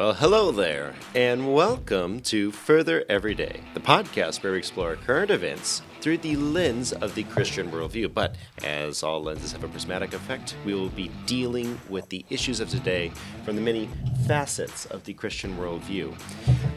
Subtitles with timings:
[0.00, 5.82] Well, hello there, and welcome to Further Everyday, the podcast where we explore current events
[6.00, 8.14] through the lens of the Christian worldview.
[8.14, 12.60] But as all lenses have a prismatic effect, we will be dealing with the issues
[12.60, 13.12] of today
[13.44, 13.90] from the many
[14.26, 16.18] facets of the Christian worldview.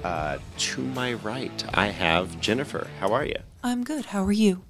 [0.03, 2.89] Uh, to my right, I have Jennifer.
[2.99, 3.37] How are you?
[3.63, 4.07] I'm good.
[4.07, 4.63] How are you?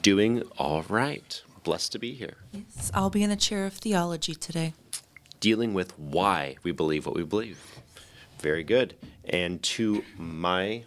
[0.00, 1.42] Doing all right.
[1.62, 2.38] Blessed to be here.
[2.52, 4.72] Yes, I'll be in the chair of theology today.
[5.40, 7.77] Dealing with why we believe what we believe.
[8.40, 8.94] Very good.
[9.24, 10.84] And to my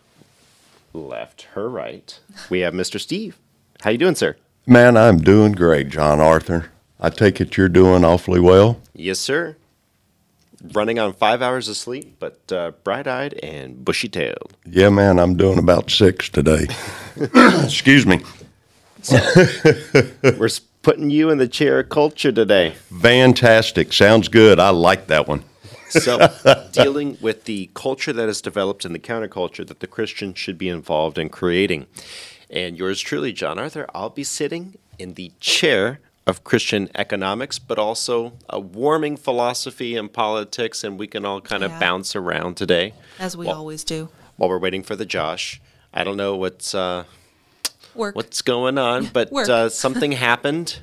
[0.94, 2.20] left, her right,
[2.50, 3.00] we have Mr.
[3.00, 3.38] Steve.
[3.82, 4.38] How you doing, sir?
[4.66, 6.72] Man, I'm doing great, John Arthur.
[7.00, 8.80] I take it you're doing awfully well.
[8.94, 9.58] Yes, sir.
[10.74, 14.55] Running on five hours of sleep, but uh, bright-eyed and bushy-tailed.
[14.66, 16.68] Yeah, man, I'm doing about six today.
[17.63, 18.22] Excuse me.
[20.38, 20.49] We're
[20.84, 22.76] putting you in the chair of culture today.
[23.02, 23.91] Fantastic.
[23.94, 24.60] Sounds good.
[24.60, 25.43] I like that one.
[25.91, 26.27] So,
[26.71, 30.70] dealing with the culture that has developed and the counterculture that the Christian should be
[30.70, 31.87] involved in creating.
[32.49, 37.79] And yours truly, John Arthur, I'll be sitting in the chair of Christian economics, but
[37.79, 41.79] also a warming philosophy and politics, and we can all kind of Yeah.
[41.79, 44.09] bounce around today As we Well- always do.
[44.37, 45.59] while we're waiting for the Josh.
[45.93, 47.03] I don't know what's uh,
[47.95, 48.15] Work.
[48.15, 50.77] what's going on, but uh, something happened,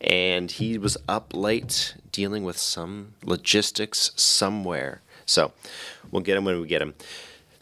[0.00, 5.02] and he was up late dealing with some logistics somewhere.
[5.26, 5.52] So
[6.10, 6.94] we'll get him when we get him.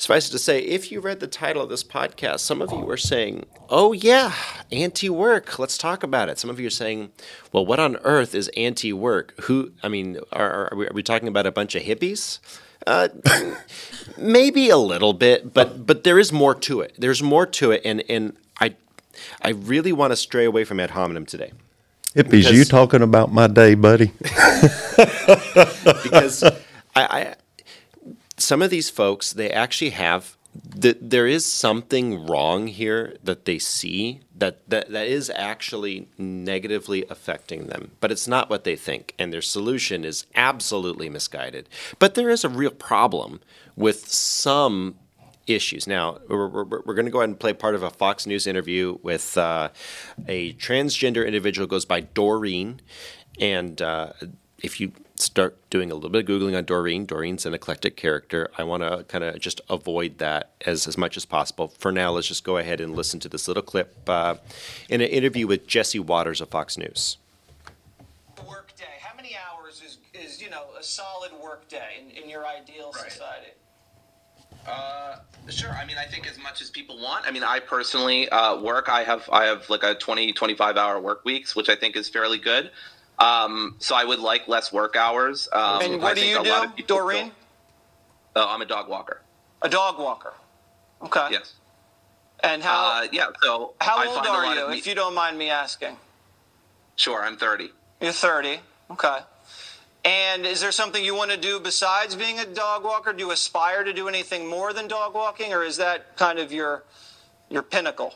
[0.00, 2.78] Suffice it to say, if you read the title of this podcast, some of you
[2.78, 4.32] were saying, "Oh yeah,
[4.70, 5.58] anti-work.
[5.58, 7.10] Let's talk about it." Some of you are saying,
[7.52, 9.34] "Well, what on earth is anti-work?
[9.42, 9.72] Who?
[9.82, 12.38] I mean, are, are, we, are we talking about a bunch of hippies?"
[12.86, 13.08] Uh,
[14.16, 16.94] maybe a little bit, but but there is more to it.
[16.96, 18.76] There's more to it, and and I
[19.42, 21.50] I really want to stray away from ad hominem today
[22.14, 24.12] Hippies, you talking about my day, buddy?
[26.03, 26.53] because I,
[26.97, 27.34] I
[28.39, 33.59] some of these folks they actually have that there is something wrong here that they
[33.59, 39.15] see that, that that is actually negatively affecting them but it's not what they think
[39.19, 41.69] and their solution is absolutely misguided
[41.99, 43.41] but there is a real problem
[43.77, 44.97] with some
[45.48, 45.86] issues.
[45.86, 48.47] Now, we're, we're, we're going to go ahead and play part of a Fox News
[48.47, 49.69] interview with uh,
[50.26, 52.81] a transgender individual goes by Doreen.
[53.41, 54.12] And uh,
[54.62, 58.50] if you start doing a little bit of Googling on Doreen, Doreen's an eclectic character.
[58.56, 61.69] I want to kind of just avoid that as, as much as possible.
[61.69, 64.37] For now, let's just go ahead and listen to this little clip uh,
[64.88, 67.16] in an interview with Jesse Watters of Fox News.
[68.48, 72.31] work day how many hours is, is you know a solid work day in, in
[72.31, 73.10] your ideal Right.
[73.10, 73.48] society
[74.69, 75.17] Uh,
[75.51, 75.71] sure.
[75.71, 77.27] I mean, I think as much as people want.
[77.27, 78.89] I mean, I personally uh, work.
[78.89, 82.09] I have I have like a 20, 25 hour work weeks, which I think is
[82.09, 82.71] fairly good.
[83.19, 85.49] Um, so I would like less work hours.
[85.53, 87.33] Um, and I what do think you do doreen feel-
[88.37, 89.23] Oh, I'm a dog walker.
[89.62, 90.34] a dog walker
[91.03, 91.55] okay Yes.
[92.41, 93.31] and how Uh, yeah.
[93.43, 95.97] So how old are you if you don't mind me asking
[96.97, 97.73] Sure, I'm 30.
[98.00, 98.61] you're 30
[98.93, 99.19] okay
[100.04, 103.31] and is there something you want to do besides being a dog walker do you
[103.32, 106.84] aspire to do anything more than dog walking or is that kind of your
[107.50, 108.14] your pinnacle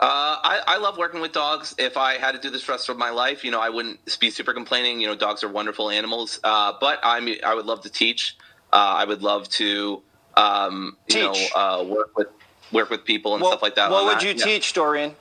[0.00, 1.74] Uh, I, I love working with dogs.
[1.78, 3.68] If I had to do this for the rest of my life, you know, I
[3.68, 4.98] wouldn't be super complaining.
[5.00, 6.40] You know, dogs are wonderful animals.
[6.42, 8.36] Uh, but I mean, I would love to teach.
[8.72, 10.02] Uh, I would love to,
[10.38, 11.22] um, you Teach.
[11.22, 12.28] know, uh, work with
[12.72, 13.90] work with people and what, stuff like that.
[13.90, 14.22] what would that.
[14.24, 14.44] you Yeah.
[14.44, 15.16] teach Dorian?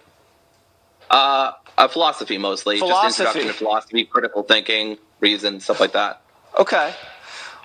[1.10, 3.08] Uh, uh, philosophy mostly, Philosophy.
[3.08, 6.22] just introduction to philosophy, critical thinking, reason, stuff like that.
[6.58, 6.94] Okay.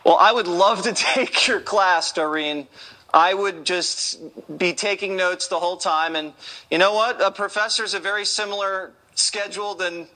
[0.05, 2.67] Well, I would love to take your class, Doreen.
[3.13, 4.21] I would just
[4.59, 6.17] be taking notes the whole time.
[6.17, 6.33] And
[6.71, 7.23] you know what?
[7.23, 10.09] A professor's a very similar schedule than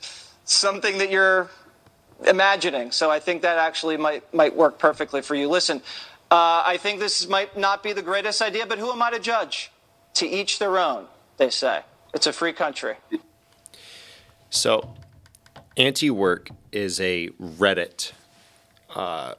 [0.45, 1.49] something that you're
[2.27, 2.91] imagining.
[2.91, 5.49] So I think that actually might, might work perfectly for you.
[5.49, 5.79] Listen,
[6.31, 9.21] uh, I think this might not be the greatest idea, but who am I to
[9.21, 9.71] judge?
[10.15, 11.07] To each their own,
[11.37, 11.83] they say.
[12.13, 12.95] It's a free country.
[14.51, 14.95] So,
[15.79, 18.13] anti work is a Reddit
[18.95, 19.35] uh,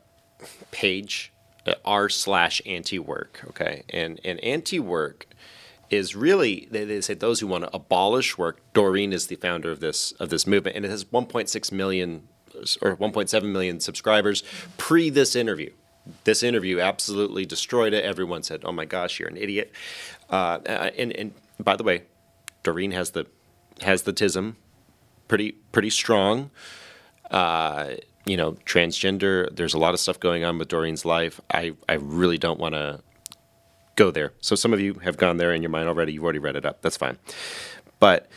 [0.71, 1.31] page,
[1.67, 3.41] uh, r slash anti work.
[3.49, 5.27] Okay, and and anti work
[5.89, 8.61] is really they, they say those who want to abolish work.
[8.73, 12.27] Doreen is the founder of this of this movement, and it has 1.6 million
[12.81, 14.43] or 1.7 million subscribers
[14.77, 15.71] pre this interview.
[16.23, 18.03] This interview absolutely destroyed it.
[18.03, 19.71] Everyone said, "Oh my gosh, you're an idiot."
[20.29, 22.03] Uh, and and by the way,
[22.63, 23.27] Doreen has the
[23.81, 24.55] has the tism
[25.29, 26.51] pretty pretty strong.
[27.31, 27.91] Uh,
[28.25, 29.55] you know, transgender.
[29.55, 31.39] There's a lot of stuff going on with Doreen's life.
[31.49, 32.99] I I really don't want to
[33.95, 34.33] go there.
[34.41, 36.11] So some of you have gone there in your mind already.
[36.11, 36.81] You've already read it up.
[36.81, 37.17] That's fine.
[37.99, 38.27] But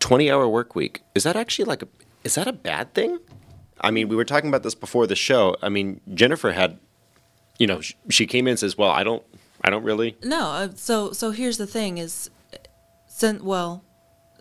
[0.00, 1.88] 20 hour work week is that actually like a
[2.24, 3.18] is that a bad thing?
[3.80, 5.56] I mean, we were talking about this before the show.
[5.62, 6.78] I mean, Jennifer had
[7.58, 9.22] you know, sh- she came in and says, "Well, I don't,
[9.62, 12.30] I don't really." No, uh, so so here's the thing: is,
[13.06, 13.84] sen- well,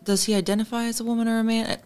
[0.06, 1.66] does he identify as a woman or a man?
[1.68, 1.78] Uh,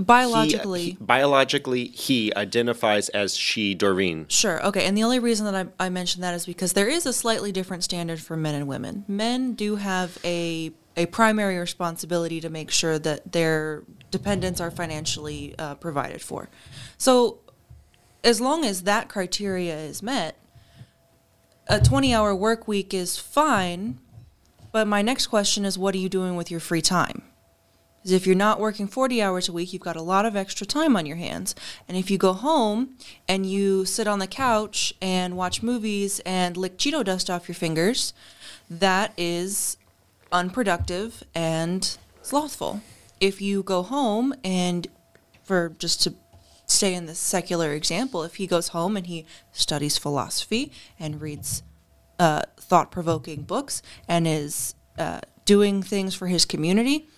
[0.00, 4.26] Biologically, he, biologically, he identifies as she, Doreen.
[4.28, 4.64] Sure.
[4.66, 4.86] Okay.
[4.86, 7.52] And the only reason that I, I mentioned that is because there is a slightly
[7.52, 9.04] different standard for men and women.
[9.06, 15.54] Men do have a a primary responsibility to make sure that their dependents are financially
[15.58, 16.48] uh, provided for.
[16.98, 17.40] So,
[18.22, 20.38] as long as that criteria is met,
[21.66, 23.98] a 20 hour work week is fine.
[24.72, 27.22] But my next question is what are you doing with your free time?
[28.04, 30.66] Is if you're not working 40 hours a week, you've got a lot of extra
[30.66, 31.54] time on your hands.
[31.88, 32.96] And if you go home
[33.26, 37.54] and you sit on the couch and watch movies and lick Cheeto dust off your
[37.54, 38.12] fingers,
[38.68, 39.78] that is
[40.30, 42.82] unproductive and slothful.
[43.20, 44.86] If you go home and,
[45.42, 46.14] for just to
[46.66, 51.62] stay in the secular example, if he goes home and he studies philosophy and reads
[52.18, 57.08] uh, thought provoking books and is uh, doing things for his community,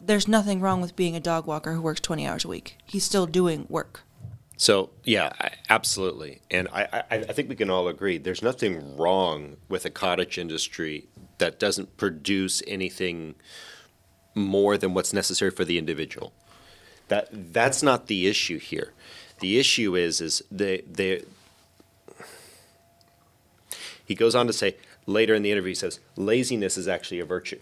[0.00, 2.78] there's nothing wrong with being a dog walker who works 20 hours a week.
[2.84, 4.02] He's still doing work.
[4.56, 5.32] So yeah,
[5.70, 9.90] absolutely, and I, I, I think we can all agree there's nothing wrong with a
[9.90, 11.06] cottage industry
[11.38, 13.36] that doesn't produce anything
[14.34, 16.32] more than what's necessary for the individual.
[17.06, 18.92] That that's not the issue here.
[19.38, 21.22] The issue is is they they.
[24.04, 24.76] He goes on to say
[25.06, 27.60] later in the interview, he says laziness is actually a virtue.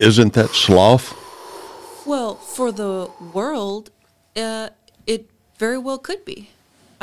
[0.00, 1.14] Isn't that sloth?
[2.06, 3.90] Well, for the world,
[4.34, 4.70] uh,
[5.06, 6.48] it very well could be.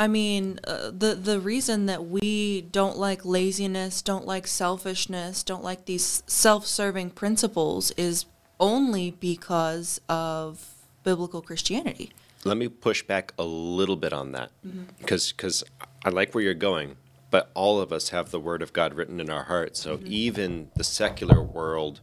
[0.00, 5.62] I mean, uh, the the reason that we don't like laziness, don't like selfishness, don't
[5.62, 8.26] like these self-serving principles is
[8.58, 10.74] only because of
[11.04, 12.10] biblical Christianity.
[12.44, 14.50] Let me push back a little bit on that
[14.98, 15.62] because because
[16.04, 16.96] I like where you're going,
[17.30, 19.80] but all of us have the Word of God written in our hearts.
[19.80, 22.00] So even the secular world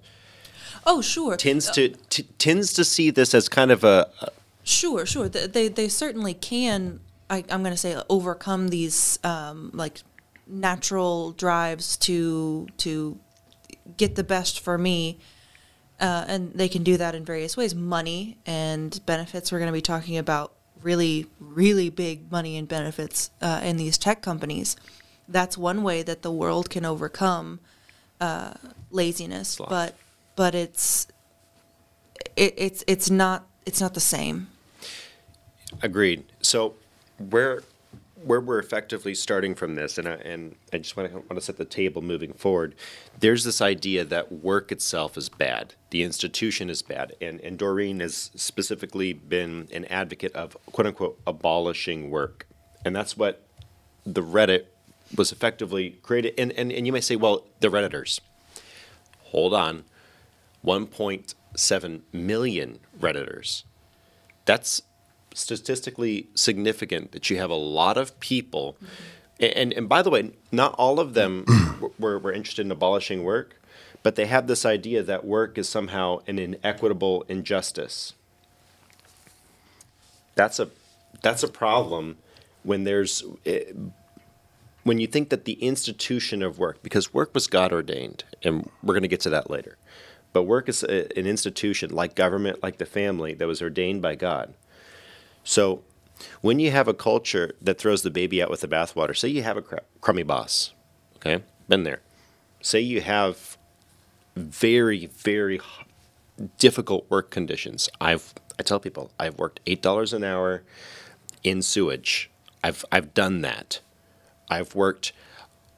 [0.86, 1.36] Oh, sure.
[1.36, 4.30] tends to t- tends to see this as kind of a, a
[4.66, 5.30] Sure, sure.
[5.30, 7.00] They they, they certainly can.
[7.30, 10.02] I, I'm going to say overcome these um, like
[10.48, 13.20] natural drives to to
[13.98, 15.20] get the best for me,
[16.00, 17.76] uh, and they can do that in various ways.
[17.76, 19.52] Money and benefits.
[19.52, 24.00] We're going to be talking about really really big money and benefits uh, in these
[24.00, 24.76] tech companies.
[25.28, 27.60] That's one way that the world can overcome
[28.20, 28.54] uh,
[28.90, 29.70] laziness, Sloth.
[29.70, 29.96] but
[30.36, 31.08] but it's
[32.36, 34.48] it, it's it's not it's not the same.
[35.82, 36.24] Agreed.
[36.42, 36.76] So
[37.30, 37.62] where
[38.24, 41.42] where we're effectively starting from this, and I, and I just want to want to
[41.42, 42.76] set the table moving forward.
[43.20, 48.00] There's this idea that work itself is bad, the institution is bad, and and Doreen
[48.00, 52.48] has specifically been an advocate of quote unquote abolishing work,
[52.84, 53.46] and that's what
[54.06, 54.66] the Reddit
[55.16, 56.34] was effectively created.
[56.38, 58.20] And and, and you may say, well, the redditors.
[59.26, 59.84] Hold on,
[60.66, 63.64] 1.7 million redditors.
[64.46, 64.82] That's
[65.34, 68.78] statistically significant that you have a lot of people
[69.38, 71.44] and and by the way not all of them
[72.00, 73.60] were, were interested in abolishing work
[74.06, 78.14] but they have this idea that work is somehow an inequitable injustice.
[80.36, 80.70] That's a
[81.24, 82.18] that's a problem
[82.62, 83.64] when there's eh,
[84.84, 88.94] when you think that the institution of work because work was god ordained and we're
[88.94, 89.76] going to get to that later
[90.36, 94.16] but work is a, an institution like government like the family that was ordained by
[94.16, 94.54] god.
[95.46, 95.82] So
[96.42, 99.44] when you have a culture that throws the baby out with the bathwater say you
[99.44, 100.74] have a cr- crummy boss
[101.16, 102.02] okay been there.
[102.62, 103.58] Say you have
[104.36, 105.62] very very
[106.58, 107.90] difficult work conditions.
[108.02, 110.64] I've i tell people i've worked eight dollars an hour
[111.46, 112.30] in sewage.
[112.62, 113.80] I've i've done that.
[114.50, 115.14] I've worked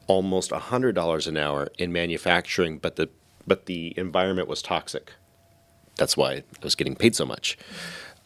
[0.08, 3.08] almost hundred dollars an hour in manufacturing, but the
[3.48, 5.14] but the environment was toxic.
[5.96, 7.58] That's why I was getting paid so much.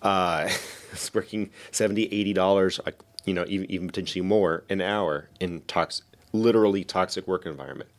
[0.02, 0.52] Uh, I
[0.92, 2.80] was working 70 dollars,
[3.24, 7.90] you know, even, even potentially more an hour in toxic, literally toxic work environment.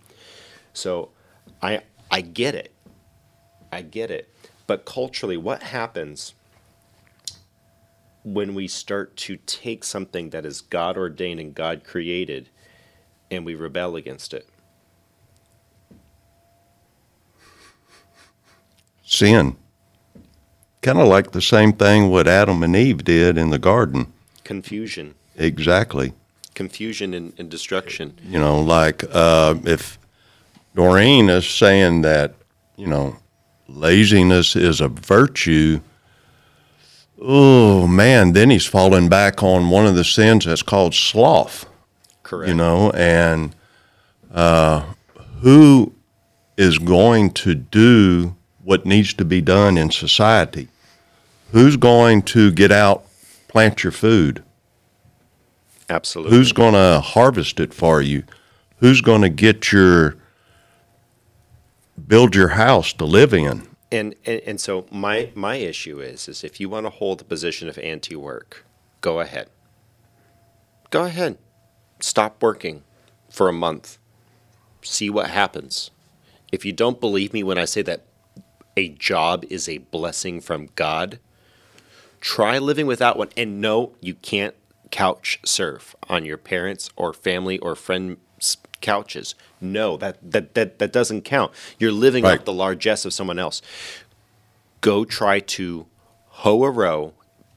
[0.73, 1.11] So,
[1.61, 2.73] I I get it,
[3.71, 4.33] I get it.
[4.67, 6.35] But culturally, what happens
[8.23, 12.49] when we start to take something that is God ordained and God created
[13.31, 14.47] and we rebel against it?
[19.03, 19.55] Sin.
[20.81, 24.11] Kind of like the same thing what Adam and Eve did in the garden.
[24.43, 26.13] Confusion, Exactly.
[26.53, 28.17] confusion and, and destruction.
[28.27, 29.97] You know, like uh, if
[30.75, 32.35] Doreen is saying that,
[32.75, 33.15] you know,
[33.69, 35.79] laziness is a virtue,
[37.21, 41.65] oh man, then he's falling back on one of the sins that's called sloth.
[42.23, 42.49] Correct.
[42.49, 43.55] You know, and
[44.33, 44.83] uh,
[45.41, 45.93] who
[46.57, 50.69] is going to do what needs to be done in society?
[51.51, 53.05] Who's going to get out,
[53.47, 54.43] plant your food?
[55.89, 56.35] Absolutely.
[56.35, 58.23] Who's going to harvest it for you?
[58.77, 60.15] Who's going to get your
[62.07, 63.67] build your house to live in?
[63.91, 67.23] And, and and so my my issue is is if you want to hold the
[67.23, 68.65] position of anti-work,
[69.01, 69.49] go ahead.
[70.89, 71.37] Go ahead.
[71.99, 72.83] Stop working
[73.29, 73.99] for a month.
[74.81, 75.91] See what happens.
[76.51, 78.03] If you don't believe me when I say that
[78.75, 81.19] a job is a blessing from God,
[82.21, 83.29] try living without one.
[83.37, 84.55] And no, you can't
[84.91, 89.35] couch surf on your parents or family or friends' couches.
[89.61, 91.51] No, that that that, that doesn't count.
[91.79, 92.39] You're living Right.
[92.39, 93.61] off the largesse of someone else.
[94.81, 95.85] Go try to
[96.27, 97.13] hoe a row,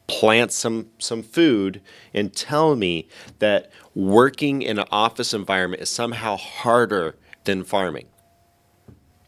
[0.07, 1.81] plant some some food,
[2.13, 3.07] and tell me
[3.39, 8.05] that working in an office environment is somehow harder than farming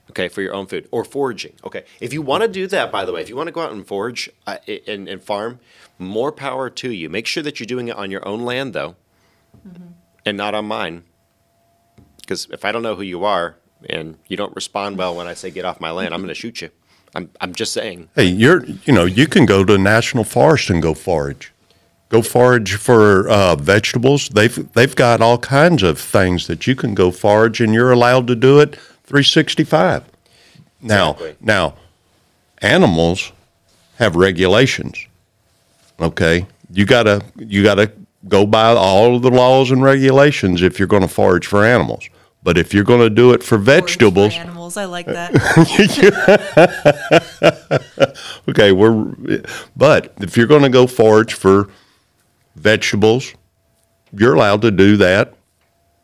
[0.09, 1.53] okay, for your own food or foraging.
[1.63, 3.61] Okay, if you want to do that, by the way, if you want to go
[3.61, 5.59] out and forage uh, and, and farm,
[5.97, 7.09] more power to you.
[7.09, 8.95] Make sure that you're doing it on your own land, though,
[10.25, 11.03] and not on mine.
[12.17, 13.57] Because if I don't know who you are
[13.89, 16.35] and you don't respond well when I say get off my land, I'm going to
[16.35, 16.69] shoot you.
[17.15, 18.09] I'm, I'm just saying.
[18.15, 21.51] Hey, you're you know you can go to a national forest and go forage,
[22.09, 24.29] go forage for uh, vegetables.
[24.29, 28.27] They've they've got all kinds of things that you can go forage, and you're allowed
[28.27, 28.77] to do it
[29.09, 30.03] 365.
[30.81, 31.35] Now Exactly.
[31.41, 31.73] now,
[32.61, 33.31] animals
[33.97, 35.07] have regulations.
[35.99, 37.91] Okay, you gotta you gotta
[38.27, 42.07] go by all of the laws and regulations if you're going to forage for animals.
[42.43, 44.77] But if you're going to do it for Forage for vegetables, animals.
[44.77, 45.33] I like that.
[48.47, 49.13] Okay, we're
[49.75, 51.69] but if you're going to go forage for
[52.55, 53.33] vegetables,
[54.13, 55.33] you're allowed to do that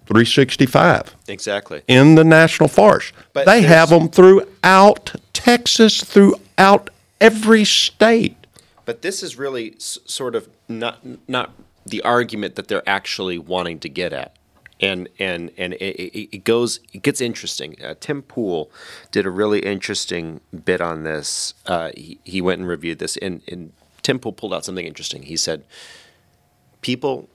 [0.07, 1.81] 365 Exactly.
[1.87, 3.13] in the national forest.
[3.33, 8.37] But they have them throughout Texas, throughout every state.
[8.85, 11.53] But this is really s- sort of not not
[11.85, 14.35] the argument that they're actually wanting to get at,
[14.79, 17.75] and and and it, it, goes it gets interesting.
[17.83, 18.69] Uh, Tim Pool
[19.11, 21.55] did a really interesting bit on this.
[21.65, 23.71] Uh, he he went and reviewed this, and and
[24.03, 25.23] Tim Pool pulled out something interesting.
[25.23, 25.63] He said,
[26.81, 27.27] people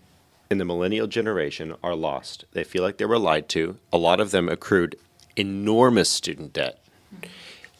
[0.50, 2.44] in the millennial generation are lost.
[2.52, 3.76] They feel like they were lied to.
[3.92, 4.96] A lot of them accrued
[5.36, 6.78] enormous student debt.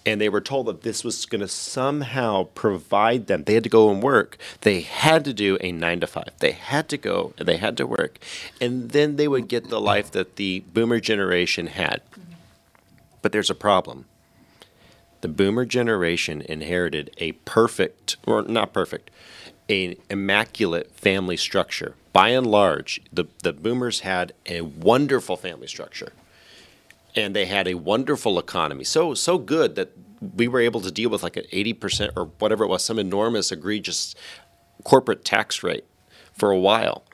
[0.07, 3.45] And they were told that this was going to somehow provide them.
[3.45, 4.39] They had to go and work.
[4.63, 7.77] They had to do a 9 to 5 they had to go and they had
[7.77, 8.19] to work.
[8.61, 12.01] And then they would get the life that the boomer generation had.
[13.21, 14.07] But there's a problem.
[15.21, 19.11] The boomer generation inherited a perfect or not perfect
[19.69, 26.13] an immaculate family structure by and large the, the boomers had a wonderful family structure
[27.15, 28.85] and they had a wonderful economy.
[28.85, 32.27] So so good that we were able to deal with like an eighty percent or
[32.39, 34.15] whatever it was, some enormous egregious
[34.85, 35.85] corporate tax rate
[36.33, 37.05] for a while,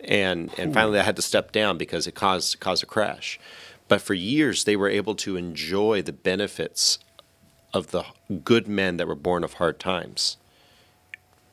[0.00, 0.74] and and hmm.
[0.74, 3.38] finally I had to step down because it caused caused a crash.
[3.88, 6.98] But for years they were able to enjoy the benefits
[7.72, 8.04] of the
[8.44, 10.36] good men that were born of hard times.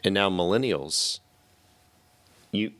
[0.03, 1.19] And now millennials,
[2.51, 2.73] you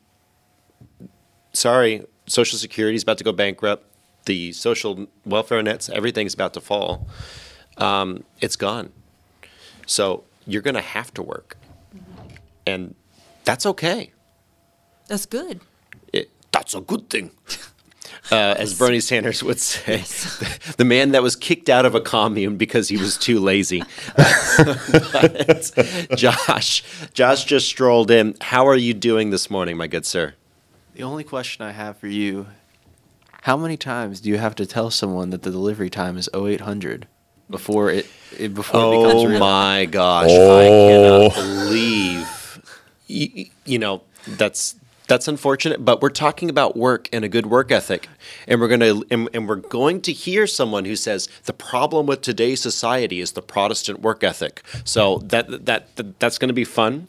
[1.54, 3.86] sorry, Social Security is about to go bankrupt.
[4.26, 7.08] The social welfare nets, everything's about to fall.
[7.78, 8.92] Um, it's gone.
[9.88, 11.58] So you're going to have to work.
[12.68, 12.96] And
[13.44, 14.12] that's okay.
[15.08, 15.62] That's good.
[16.14, 17.32] It, that's a good thing.
[18.32, 19.98] Uh, as Bernie Sanders would say,
[20.78, 23.84] the man that was kicked out of a commune because he was too lazy.
[25.12, 25.72] But
[26.16, 28.38] Josh, Josh just strolled in.
[28.40, 30.36] How are you doing this morning, my good sir?
[31.02, 32.46] The only question I have for you
[33.42, 37.08] how many times do you have to tell someone that the delivery time is 0800
[37.50, 38.06] before it,
[38.38, 39.40] it before it oh becomes Oh real?
[39.40, 40.28] my gosh!
[40.30, 40.60] Oh.
[40.60, 42.62] I cannot believe.
[43.08, 44.76] You, you know that's
[45.08, 48.08] that's unfortunate, but we're talking about work and a good work ethic,
[48.48, 52.22] and we're gonna and, and we're going to hear someone who says the problem with
[52.22, 54.62] today's society is the Protestant work ethic.
[54.84, 57.08] So that that, that that's going to be fun.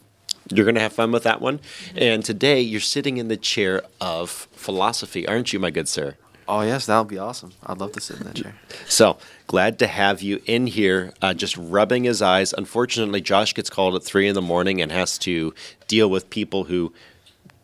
[0.55, 1.59] You're going to have fun with that one.
[1.95, 6.15] And today you're sitting in the chair of philosophy, aren't you, my good sir?
[6.47, 7.53] Oh yes, that would be awesome.
[7.65, 8.55] I'd love to sit in that chair.
[8.87, 9.17] So
[9.47, 12.53] glad to have you in here, uh, just rubbing his eyes.
[12.53, 15.53] Unfortunately, Josh gets called at three in the morning and has to
[15.87, 16.93] deal with people who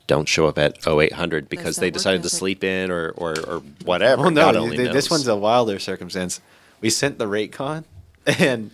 [0.07, 4.25] don't show up at 0800 because they decided to sleep in or, or, or whatever.
[4.25, 6.41] Oh no, God only th- this one's a wilder circumstance.
[6.81, 7.85] We sent the rate con,
[8.25, 8.71] and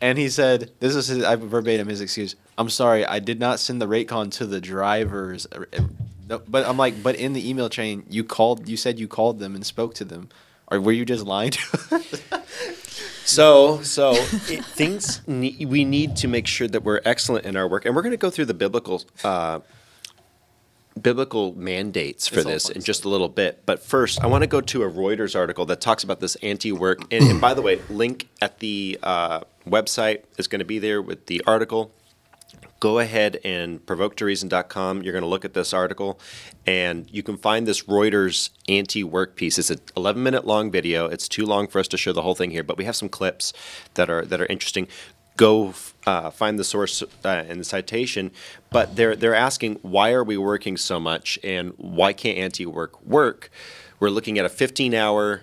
[0.00, 2.34] and he said, "This is his, I verbatim his excuse.
[2.58, 5.46] I'm sorry, I did not send the rate con to the drivers."
[6.28, 8.68] No, But I'm like, but in the email chain, you called.
[8.68, 10.28] You said you called them and spoke to them.
[10.70, 11.52] Or were you just lying?
[13.24, 17.68] So, so it, things ne- we need to make sure that we're excellent in our
[17.68, 19.60] work, and we're going to go through the biblical uh,
[21.00, 23.62] biblical mandates for It's this in just a little bit.
[23.64, 27.00] But first, I want to go to a Reuters article that talks about this anti-work.
[27.10, 31.00] And, and by the way, link at the uh, website is going to be there
[31.00, 31.92] with the article.
[32.82, 35.04] Go ahead and provoketoreason.com.
[35.04, 36.18] You're going to look at this article,
[36.66, 39.56] and you can find this Reuters anti-work piece.
[39.56, 41.06] It's an 11 minute long video.
[41.06, 43.08] It's too long for us to show the whole thing here, but we have some
[43.08, 43.52] clips
[43.94, 44.88] that are that are interesting.
[45.36, 45.74] Go
[46.08, 48.32] uh, find the source uh, and the citation.
[48.70, 53.48] But they're they're asking why are we working so much, and why can't anti-work work?
[54.00, 55.42] We're looking at a 15 hour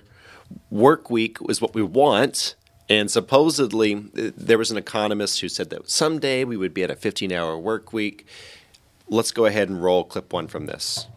[0.69, 2.55] work week is what we want.
[2.89, 6.89] And supposedly, uh, there was an economist who said that someday we would be at
[6.89, 8.25] a 15 hour work week.
[9.07, 11.07] Let's go ahead and roll clip one from this.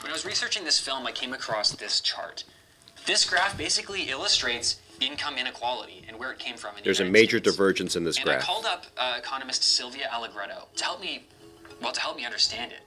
[0.00, 2.44] When I was researching this film, I came across this chart.
[3.06, 6.70] This graph basically illustrates income inequality and where it came from.
[6.70, 7.56] In the There's a major States.
[7.56, 11.24] divergence in this and I called up uh, economist Sylvia Allegretto to help me,
[11.80, 12.80] well, to help me understand it.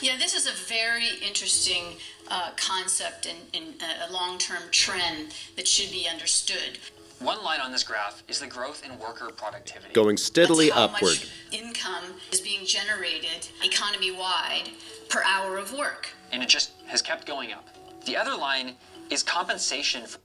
[0.00, 1.96] Yeah, this is a very interesting
[2.28, 3.74] uh, concept and, and
[4.08, 6.78] a long-term trend that should be understood.
[7.20, 9.92] One line on this graph is the growth in worker productivity.
[9.92, 11.02] Going steadily That's how upward.
[11.02, 14.70] much income is being generated economy-wide
[15.08, 16.08] per hour of work.
[16.32, 17.68] And it just has kept going up.
[18.06, 18.74] The other line
[19.10, 20.18] is compensation for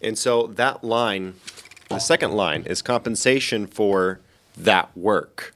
[0.00, 1.34] And so that line,
[1.88, 4.20] the second line, is compensation for
[4.56, 5.54] that work.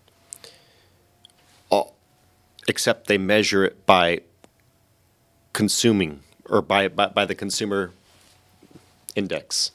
[2.68, 4.20] Except they measure it by
[5.52, 7.90] consuming or by, by, by the consumer
[9.16, 9.72] index,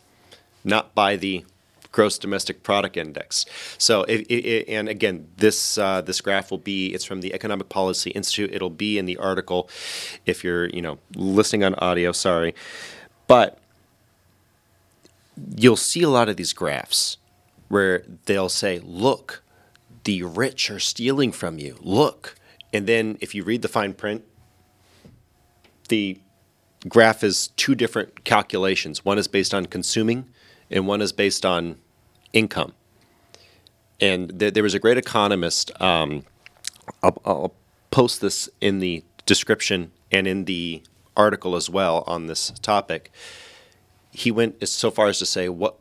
[0.64, 1.46] not by the
[1.92, 3.46] gross domestic product index.
[3.78, 7.70] So, it, it- and again, this uh, this graph will be it's from the Economic
[7.70, 8.52] Policy Institute.
[8.54, 9.70] It'll be in the article
[10.26, 12.12] if you're you know listening on audio.
[12.12, 12.54] Sorry,
[13.28, 13.60] but
[15.56, 17.18] you'll see a lot of these graphs
[17.68, 19.44] where they'll say, "Look,
[20.04, 21.78] the rich are stealing from you.
[21.82, 22.37] Look,"
[22.74, 24.24] and then if you read the fine print,
[25.90, 26.20] the
[26.88, 29.04] graph is two different calculations.
[29.04, 30.28] One is based on consuming,
[30.70, 31.78] and one is based on
[32.34, 32.74] income.
[34.00, 35.72] And there, there was a great economist.
[35.82, 36.26] Um,
[37.02, 37.54] I'll, I'll
[37.90, 40.84] post this in the description and in the
[41.16, 43.12] article as well on this topic.
[44.12, 45.78] He went so far as to say, "What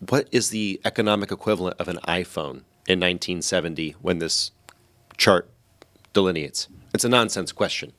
[0.00, 4.50] what is the economic equivalent of an iPhone in 1970 when this
[5.18, 5.48] chart
[6.12, 7.92] delineates?" It's a nonsense question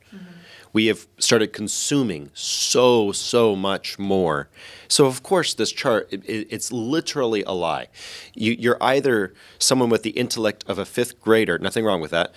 [0.73, 4.47] we have started consuming so so much more
[4.87, 7.87] so of course this chart it, it- it's literally a lie
[8.33, 12.33] you, you're either someone with the intellect of a fifth grader nothing wrong with that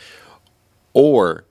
[0.93, 1.45] or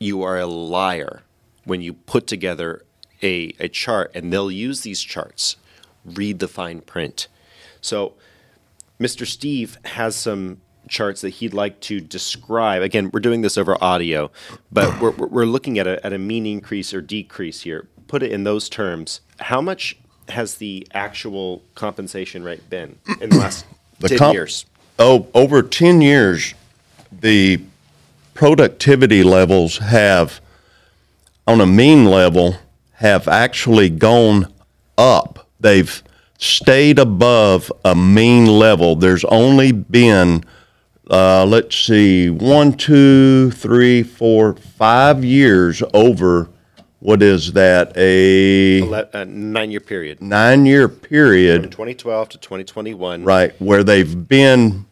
[0.00, 1.22] you are a liar
[1.64, 2.82] when you put together
[3.22, 5.56] a, a chart and they'll use these charts
[6.04, 7.28] read the fine print
[7.82, 8.14] so
[9.00, 9.26] Mr.
[9.26, 10.60] Steve has some
[10.92, 12.82] charts that he'd like to describe.
[12.82, 14.30] Again, we're doing this over audio,
[14.70, 17.88] but we're, we're looking at a, at a mean increase or decrease here.
[18.06, 19.22] Put it in those terms.
[19.40, 19.96] How much
[20.28, 23.64] has the actual compensation rate been in the last
[23.98, 24.66] The 10 comp- years?
[24.98, 26.54] Oh, over 10 years,
[27.10, 27.60] the
[28.34, 30.40] productivity levels have,
[31.46, 32.56] on a mean level,
[32.94, 34.52] have actually gone
[34.98, 35.48] up.
[35.60, 36.02] They've
[36.38, 38.96] stayed above a mean level.
[38.96, 40.44] There's only been,
[41.12, 46.48] uh, let's see, one, two, three, four, five years over
[47.00, 50.22] what is that, a Le- uh, nine year period.
[50.22, 53.24] nine year period, From 2012 to 2021.
[53.24, 54.86] right, where they've been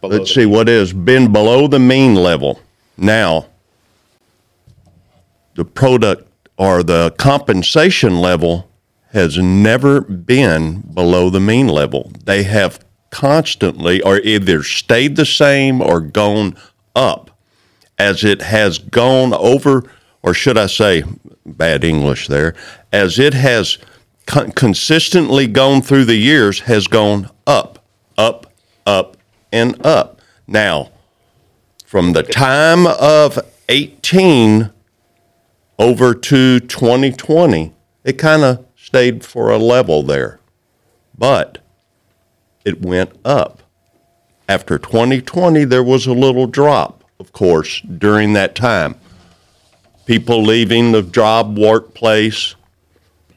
[0.00, 2.60] below let's the see what is been below the mean level
[2.96, 3.46] now
[5.54, 8.68] the product or the compensation level
[9.12, 12.78] has never been below the mean level they have
[13.10, 16.56] constantly or either stayed the same or gone
[16.94, 17.30] up
[17.98, 19.90] as it has gone over
[20.22, 21.02] or should i say
[21.46, 22.54] bad english there
[22.92, 23.78] as it has
[24.26, 27.84] con- consistently gone through the years has gone up
[28.18, 28.52] up
[28.86, 29.16] up
[29.52, 30.20] and up.
[30.46, 30.90] Now
[31.84, 34.70] from the time of 18
[35.78, 40.40] over to 2020 it kind of stayed for a level there.
[41.16, 41.58] But
[42.64, 43.62] it went up
[44.48, 48.94] after 2020 there was a little drop of course during that time
[50.06, 52.54] people leaving the job workplace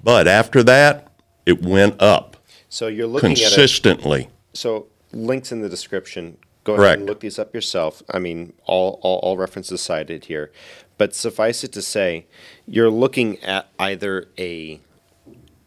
[0.04, 1.12] but after that
[1.46, 2.38] it went up
[2.70, 4.30] So you're looking at consistently.
[4.54, 6.38] So links in the description.
[6.64, 7.10] Go ahead and Correct.
[7.10, 8.04] look these up yourself.
[8.12, 10.52] I mean, all, all, all references cited here.
[10.98, 12.28] But suffice it to say,
[12.68, 14.80] you're looking at either a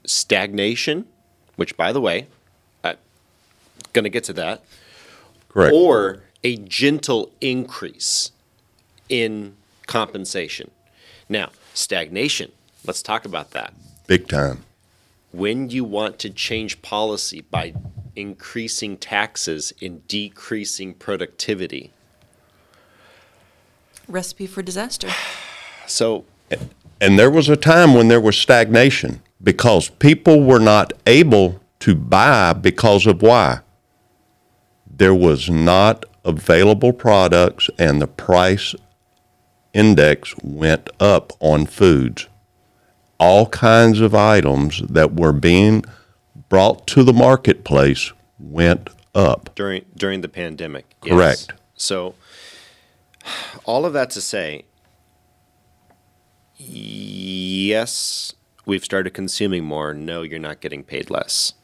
[0.07, 1.07] stagnation,
[1.57, 2.29] which, by the way,
[3.95, 4.63] going to get to that,
[5.49, 5.73] Correct.
[5.73, 8.33] or a gentle increase
[9.09, 10.71] in compensation.
[11.29, 12.53] Now, stagnation,
[12.87, 13.73] let's talk about that.
[14.07, 14.65] Big time.
[15.33, 17.75] When you want to change policy by
[18.15, 21.91] increasing taxes and decreasing productivity.
[24.07, 25.09] Recipe for disaster.
[25.87, 26.57] So, eh,
[26.99, 31.95] And there was a time when there was stagnation because people were not able to
[31.95, 33.61] buy because of why?
[34.97, 38.75] There was not available products and the price
[39.73, 42.29] index went up on foods.
[43.19, 45.85] All kinds of items that were being
[46.49, 49.55] brought to the marketplace went up.
[49.55, 50.97] during during the pandemic.
[51.03, 51.13] yes.
[51.13, 51.61] Correct.
[51.75, 52.15] So
[53.65, 54.65] all of that to say
[56.57, 58.35] yes,
[58.67, 59.95] we've started consuming more.
[59.95, 61.55] No, you're not getting paid less.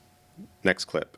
[0.64, 1.16] Next clip.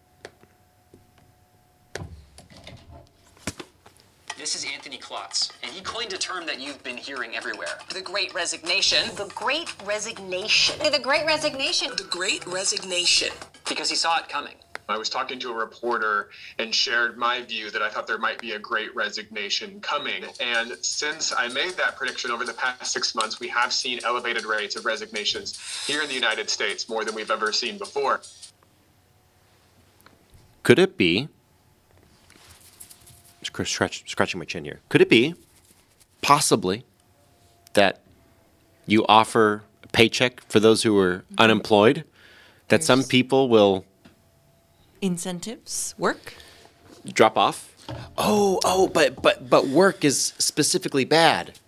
[4.42, 7.78] This is Anthony Klotz, and he coined a term that you've been hearing everywhere.
[7.94, 9.14] The Great Resignation.
[9.14, 10.76] The Great Resignation.
[10.80, 11.92] The Great Resignation.
[11.96, 13.28] The Great Resignation.
[13.68, 14.54] Because he saw it coming.
[14.88, 18.40] I was talking to a reporter and shared my view that I thought there might
[18.40, 20.24] be a great resignation coming.
[20.40, 24.44] And since I made that prediction over the past six months, we have seen elevated
[24.44, 28.22] rates of resignations here in the United States, more than we've ever seen before.
[30.64, 31.41] Could it be scr-
[33.64, 34.80] scratch, scratching my chin here.
[34.88, 35.34] Could it be
[36.20, 36.84] possibly
[37.74, 38.00] that
[38.86, 42.04] you offer a paycheck for those who are unemployed?
[42.68, 43.84] That some people will
[45.02, 46.34] Incentives work.
[47.12, 47.68] drop off.
[48.16, 51.58] Oh, oh, but but but work is specifically bad.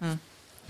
[0.00, 0.14] Hmm.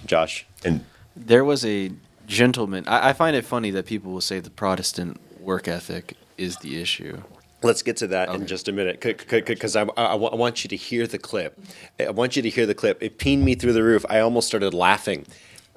[0.07, 0.85] Josh, And
[1.17, 1.91] There was a
[2.29, 2.85] gentleman.
[2.87, 6.81] I, I find it funny that people will say the Protestant work ethic is the
[6.81, 7.23] issue.
[7.63, 10.69] Let's get to that in just a minute because I, I, I I want you
[10.69, 11.59] to hear the clip.
[11.99, 13.03] I want you to hear the clip.
[13.03, 14.05] It peened me through the roof.
[14.09, 15.27] I almost started laughing.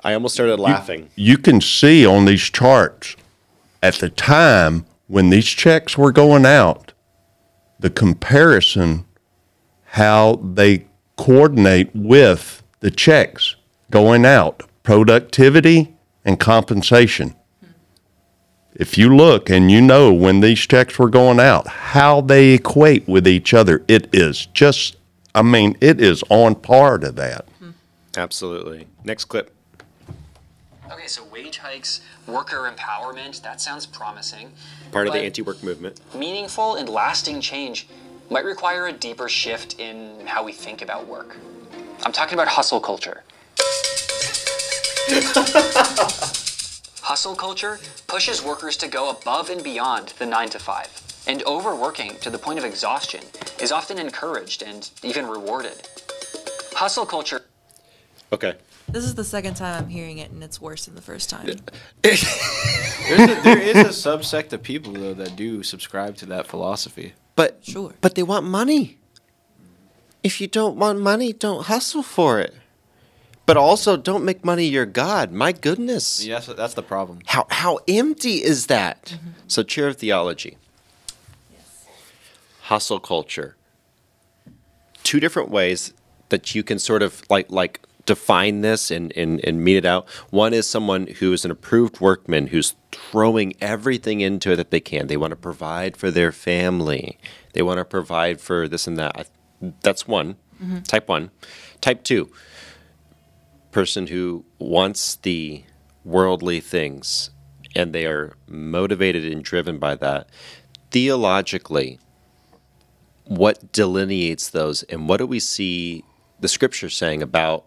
[0.03, 1.09] I almost started laughing.
[1.15, 3.15] you can see on these charts
[3.83, 6.93] at the time when these checks were going out,
[7.79, 9.05] the comparison,
[9.83, 10.85] how they
[11.17, 13.55] coordinate with the checks
[13.91, 17.35] going out, productivity and compensation.
[18.75, 23.07] If you look and you know when these checks were going out, how they equate
[23.07, 24.95] with each other, it is just,
[25.33, 27.45] I mean, it is on par to that.
[28.15, 28.87] Absolutely.
[29.03, 29.53] Next clip.
[30.91, 34.51] Okay, so wage hikes, worker empowerment, that sounds promising.
[34.91, 35.99] Part of the But anti-work movement.
[36.15, 37.87] Meaningful and lasting change
[38.29, 41.37] might require a deeper shift in how we think about work.
[42.03, 43.23] I'm talking about hustle culture.
[47.09, 51.23] hustle culture pushes workers to go above and beyond the 9 to 5.
[51.25, 53.21] And overworking to the point of exhaustion
[53.59, 55.87] is often encouraged and even rewarded.
[56.73, 57.41] Hustle culture
[58.31, 58.53] Okay.
[58.87, 61.47] This is the second time I'm hearing it, and it's worse than the first time.
[62.03, 67.13] There's a, there is a subsect of people though that do subscribe to that philosophy.
[67.35, 67.95] But Sure.
[68.01, 68.99] But they want money.
[70.21, 72.53] If you don't want money, don't hustle for it.
[73.49, 75.31] But also, don't make money your god.
[75.31, 76.23] My goodness.
[76.23, 77.21] Yes, that's the problem.
[77.25, 79.05] How how empty is that?
[79.05, 79.29] Mm-hmm.
[79.47, 80.57] So, chair of theology.
[82.61, 83.55] Hustle culture.
[85.01, 85.93] Two different ways
[86.29, 90.07] that you can sort of like like define this and, and, and mete it out.
[90.29, 94.79] One is someone who is an approved workman who's throwing everything into it that they
[94.79, 95.07] can.
[95.07, 97.17] They want to provide for their family.
[97.53, 99.27] They want to provide for this and that.
[99.81, 100.35] That's one.
[100.61, 100.81] Mm-hmm.
[100.81, 101.31] Type one.
[101.81, 102.29] Type two
[103.71, 105.63] person who wants the
[106.03, 107.29] worldly things
[107.75, 110.27] and they are motivated and driven by that
[110.91, 111.99] theologically
[113.25, 116.03] what delineates those and what do we see
[116.39, 117.65] the scripture saying about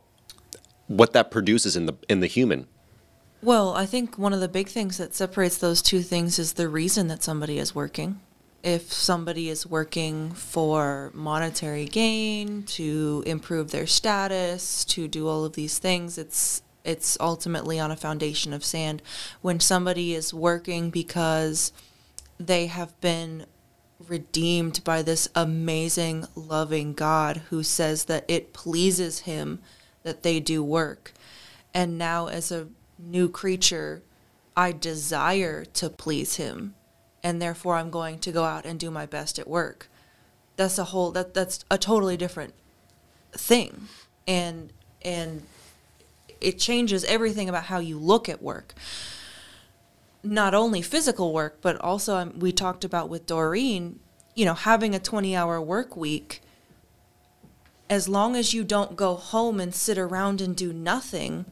[0.88, 2.67] what that produces in the in the human
[3.43, 6.69] Well, I think one of the big things that separates those two things is the
[6.69, 8.21] reason that somebody is working.
[8.62, 15.55] If somebody is working for monetary gain, to improve their status, to do all of
[15.55, 19.03] these things, it's it's ultimately on a foundation of sand.
[19.40, 21.72] When somebody is working because
[22.38, 23.46] they have been
[24.09, 29.61] redeemed by this amazing, loving God who says that it pleases him
[30.03, 31.12] that they do work.
[31.72, 34.03] And now, as a new creature,
[34.57, 36.75] I desire to please him
[37.23, 39.89] and therefore I'm going to go out and do my best at work.
[40.57, 42.55] That's a whole that that's a totally different
[43.33, 43.89] thing.
[44.27, 45.43] And and
[46.41, 48.75] it changes everything about how you look at work.
[50.25, 53.99] Not only physical work, but also um, we talked about with Doreen,
[54.35, 56.43] you know, having a 20-hour work week
[57.93, 61.45] as long as you don't go home and sit around and do nothing,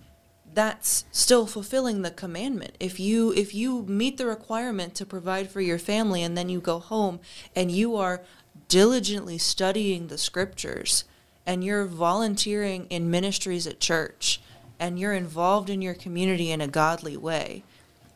[0.54, 2.76] that's still fulfilling the commandment.
[2.80, 6.60] If you if you meet the requirement to provide for your family and then you
[6.60, 7.20] go home
[7.54, 8.22] and you are
[8.68, 11.04] diligently studying the scriptures
[11.46, 14.40] and you're volunteering in ministries at church
[14.78, 17.62] and you're involved in your community in a godly way,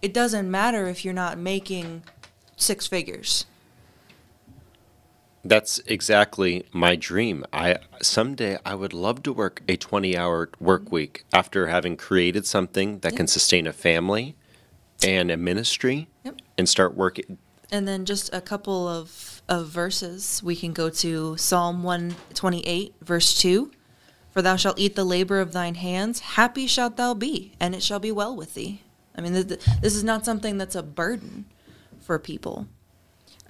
[0.00, 2.02] it doesn't matter if you're not making
[2.56, 3.46] six figures.
[5.44, 7.44] That's exactly my dream.
[7.52, 13.00] I someday I would love to work a 20-hour work week after having created something
[13.00, 14.36] that can sustain a family
[15.02, 16.40] and a ministry Yep.
[16.56, 17.36] and start working
[17.70, 20.42] And then just a couple of, of verses.
[20.42, 23.70] We can go to Psalm 128, verse 2.
[24.30, 27.82] For thou shalt eat the labor of thine hands, happy shalt thou be, and it
[27.82, 28.82] shall be well with thee.
[29.16, 31.44] I mean, th- this is not something that's a burden
[32.00, 32.66] for people.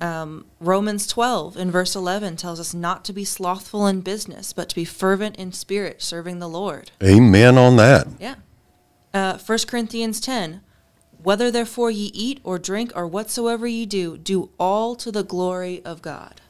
[0.00, 4.68] Um, Romans 12 in verse 11 tells us not to be slothful in business, but
[4.70, 6.90] to be fervent in spirit, serving the Lord.
[7.02, 8.09] Amen on that.
[8.18, 8.35] Yeah.
[9.12, 10.61] Uh, 1 Corinthians 10
[11.22, 15.83] Whether therefore ye eat or drink or whatsoever ye do, do all to the glory
[15.85, 16.40] of God.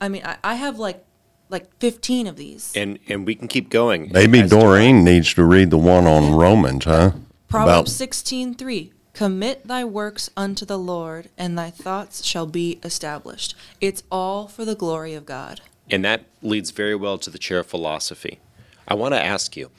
[0.00, 1.04] I mean, I, I have like
[1.48, 2.72] like 15 of these.
[2.76, 4.10] and and we can keep going.
[4.12, 7.10] Maybe As to- Doreen needs to read the one on Romans, huh?
[7.48, 13.54] Proverbs 16:3 Commit thy works unto the Lord, and thy thoughts shall be established.
[13.80, 15.60] It's all for the glory of God.
[15.90, 18.38] And that leads very well to the chair of philosophy.
[18.86, 19.70] I want to ask you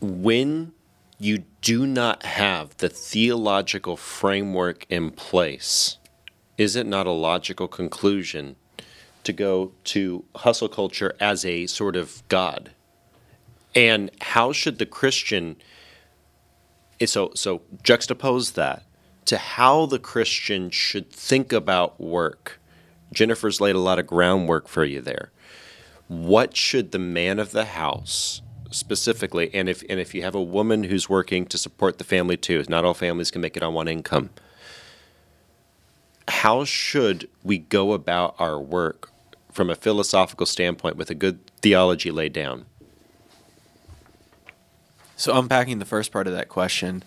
[0.00, 0.72] when
[1.18, 5.98] you do not have the theological framework in place,
[6.56, 8.56] is it not a logical conclusion
[9.24, 12.70] to go to hustle culture as a sort of God?
[13.74, 15.56] And how should the Christian
[17.06, 18.84] so so juxtapose that
[19.26, 22.60] to how the Christian should think about work?
[23.12, 25.30] Jennifer's laid a lot of groundwork for you there.
[26.08, 30.42] What should the man of the house specifically, and if and if you have a
[30.42, 33.74] woman who's working to support the family too, not all families can make it on
[33.74, 34.30] one income.
[36.28, 39.10] How should we go about our work
[39.50, 42.66] from a philosophical standpoint with a good theology laid down?
[45.18, 47.02] So unpacking the first part of that question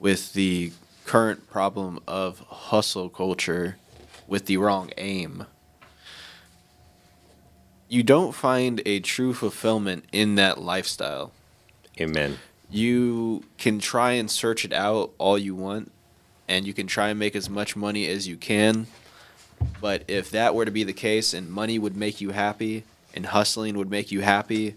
[0.00, 0.72] with the
[1.06, 3.76] current problem of hustle culture
[4.26, 5.46] with the wrong aim.
[7.88, 11.30] You don't find a true fulfillment in that lifestyle.
[12.00, 12.38] Amen.
[12.70, 15.92] You can try and search it out all you want
[16.48, 18.88] and you can try and make as much money as you can.
[19.80, 22.82] But if that were to be the case and money would make you happy
[23.14, 24.74] and hustling would make you happy,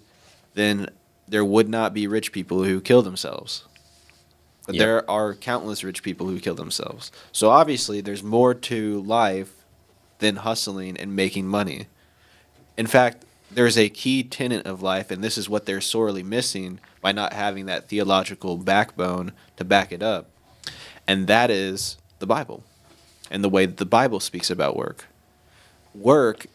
[0.54, 0.90] then
[1.32, 3.64] there would not be rich people who kill themselves.
[4.66, 4.80] But Yep.
[4.80, 7.10] there are countless rich people who kill themselves.
[7.32, 9.54] So obviously, there's more to life
[10.20, 11.88] than hustling and making money.
[12.78, 16.80] In fact, there's a key tenet of life, and this is what they're sorely missing
[17.00, 20.28] by not having that theological backbone to back it up.
[21.08, 22.64] And that is the Bible
[23.30, 25.08] and the way that the Bible speaks about work.
[25.96, 26.48] Work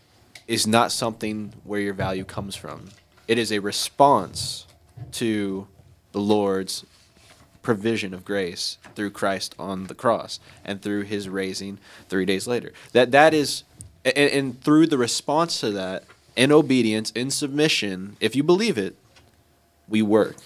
[0.46, 2.90] is not something where your value comes from,
[3.26, 4.65] it is a response
[5.12, 5.66] to
[6.12, 6.84] the Lord's
[7.62, 11.78] provision of grace through Christ on the cross and through his raising
[12.08, 12.72] 3 days later.
[12.92, 13.64] That that is
[14.04, 16.04] and, and through the response to that
[16.36, 18.96] in obedience in submission if you believe it
[19.88, 20.36] we work.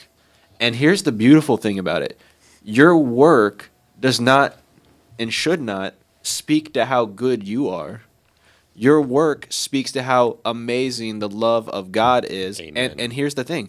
[0.58, 2.18] And here's the beautiful thing about it.
[2.62, 4.56] Your work does not
[5.18, 8.02] and should not speak to how good you are.
[8.74, 12.60] Your work speaks to how amazing the love of God is.
[12.60, 12.92] Amen.
[12.92, 13.68] And and here's the thing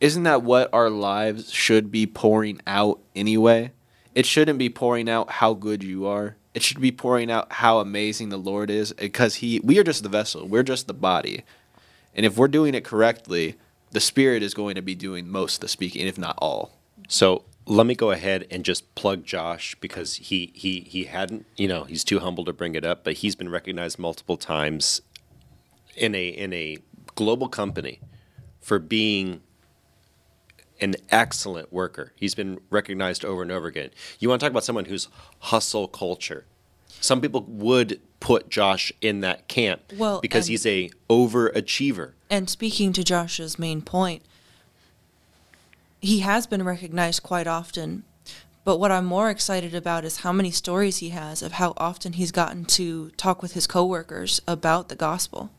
[0.00, 3.72] isn't that what our lives should be pouring out anyway?
[4.14, 6.36] It shouldn't be pouring out how good you are.
[6.54, 10.02] It should be pouring out how amazing the Lord is because he we are just
[10.02, 10.46] the vessel.
[10.46, 11.44] We're just the body.
[12.14, 13.56] And if we're doing it correctly,
[13.92, 16.72] the spirit is going to be doing most of the speaking, if not all.
[17.08, 21.68] So let me go ahead and just plug Josh because he he he hadn't you
[21.68, 25.02] know he's too humble to bring it up, but he's been recognized multiple times
[25.96, 26.78] in a in a
[27.14, 28.00] global company
[28.60, 29.42] for being
[30.80, 32.12] an excellent worker.
[32.16, 33.90] He's been recognized over and over again.
[34.18, 35.08] You want to talk about someone who's
[35.40, 36.44] hustle culture?
[37.00, 42.12] Some people would put Josh in that camp Well, because he's a overachiever.
[42.30, 44.22] And speaking to Josh's main point,
[46.00, 48.04] he has been recognized quite often.
[48.64, 52.14] But what I'm more excited about is how many stories he has of how often
[52.14, 55.50] he's gotten to talk with his coworkers about the gospel.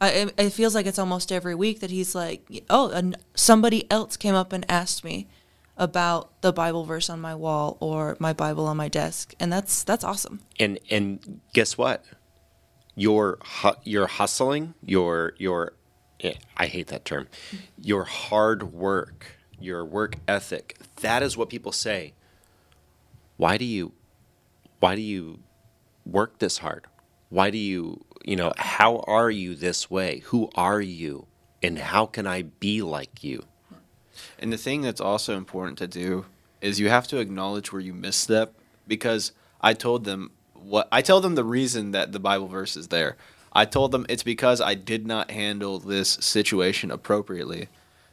[0.00, 4.16] I, it, feels like it's almost every week that he's like, "Oh, and somebody else
[4.16, 5.28] came up and asked me
[5.76, 9.82] about the Bible verse on my wall or my Bible on my desk," and that's
[9.82, 10.40] that's awesome.
[10.58, 12.04] And and guess what?
[12.94, 15.74] Your hu- your hustling, your your
[16.20, 17.28] eh, I hate that term.
[17.78, 20.78] Your hard work, your work ethic.
[21.02, 22.14] That is what people say.
[23.36, 23.92] Why do you
[24.80, 25.40] why do you
[26.04, 26.86] work this hard?
[27.28, 30.20] Why do you, you know, how are you this way?
[30.26, 31.26] Who are you?
[31.62, 33.44] And how can I be like you?
[34.38, 36.26] And the thing that's also important to do
[36.60, 38.54] is you have to acknowledge where you misstep
[38.86, 42.88] because I told them what I tell them the reason that the Bible verse is
[42.88, 43.16] there.
[43.52, 47.68] I told them it's because I did not handle this situation appropriately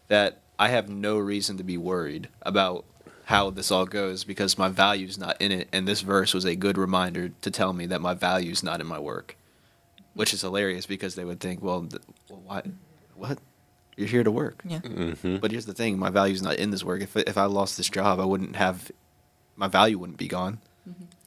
[0.07, 2.85] that I have no reason to be worried about
[3.25, 6.55] how this all goes because my value's not in it and this verse was a
[6.55, 9.35] good reminder to tell me that my value's not in my work.
[10.17, 12.63] Which is hilarious because they would think, well, th- well why
[13.15, 13.39] what?
[13.95, 14.61] You're here to work.
[14.63, 14.79] Yeah.
[14.79, 15.37] Mm-hmm.
[15.37, 17.01] But here's the thing: my value's not in this work.
[17.01, 18.91] If if I lost this job, I wouldn't have
[19.55, 20.59] my value wouldn't be gone.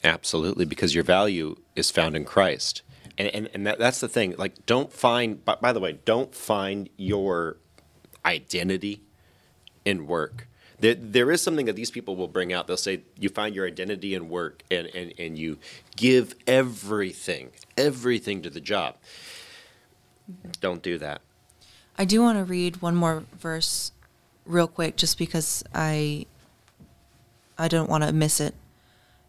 [0.02, 2.82] Absolutely, because your value is found in Christ.
[3.18, 4.34] And, and, and that, that's the thing.
[4.38, 7.58] Like, don't find, by, by the way, don't find your
[8.24, 9.02] identity
[9.84, 10.48] in work.
[10.80, 12.66] There, there is something that these people will bring out.
[12.66, 15.58] They'll say, you find your identity in work and, and, and you
[15.96, 18.96] give everything, everything to the job.
[20.60, 21.20] Don't do that.
[21.98, 23.92] I do want to read one more verse
[24.46, 26.26] real quick just because I
[27.58, 28.54] I don't want to miss it.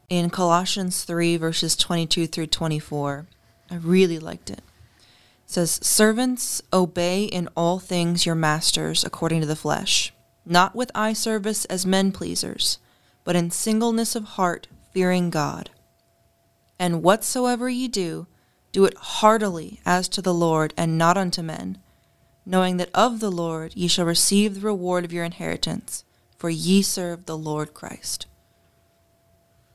[0.09, 3.25] In Colossians 3 verses 22 through 24.
[3.69, 4.59] I really liked it.
[4.59, 4.63] It
[5.47, 10.13] says, "Servants, obey in all things your masters according to the flesh,
[10.45, 12.79] not with eye service as men pleasers,
[13.23, 15.69] but in singleness of heart, fearing God.
[16.79, 18.27] And whatsoever ye do,
[18.71, 21.77] do it heartily as to the Lord and not unto men."
[22.45, 26.03] knowing that of the Lord ye shall receive the reward of your inheritance,
[26.37, 28.27] for ye serve the Lord Christ.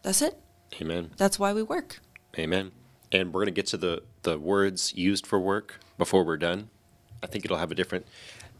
[0.02, 0.38] That's it.
[0.80, 1.10] Amen.
[1.16, 2.00] That's why we work.
[2.38, 2.72] Amen.
[3.12, 6.70] And we're going to get to the, the words used for work before we're done.
[7.22, 8.06] I think it'll have a different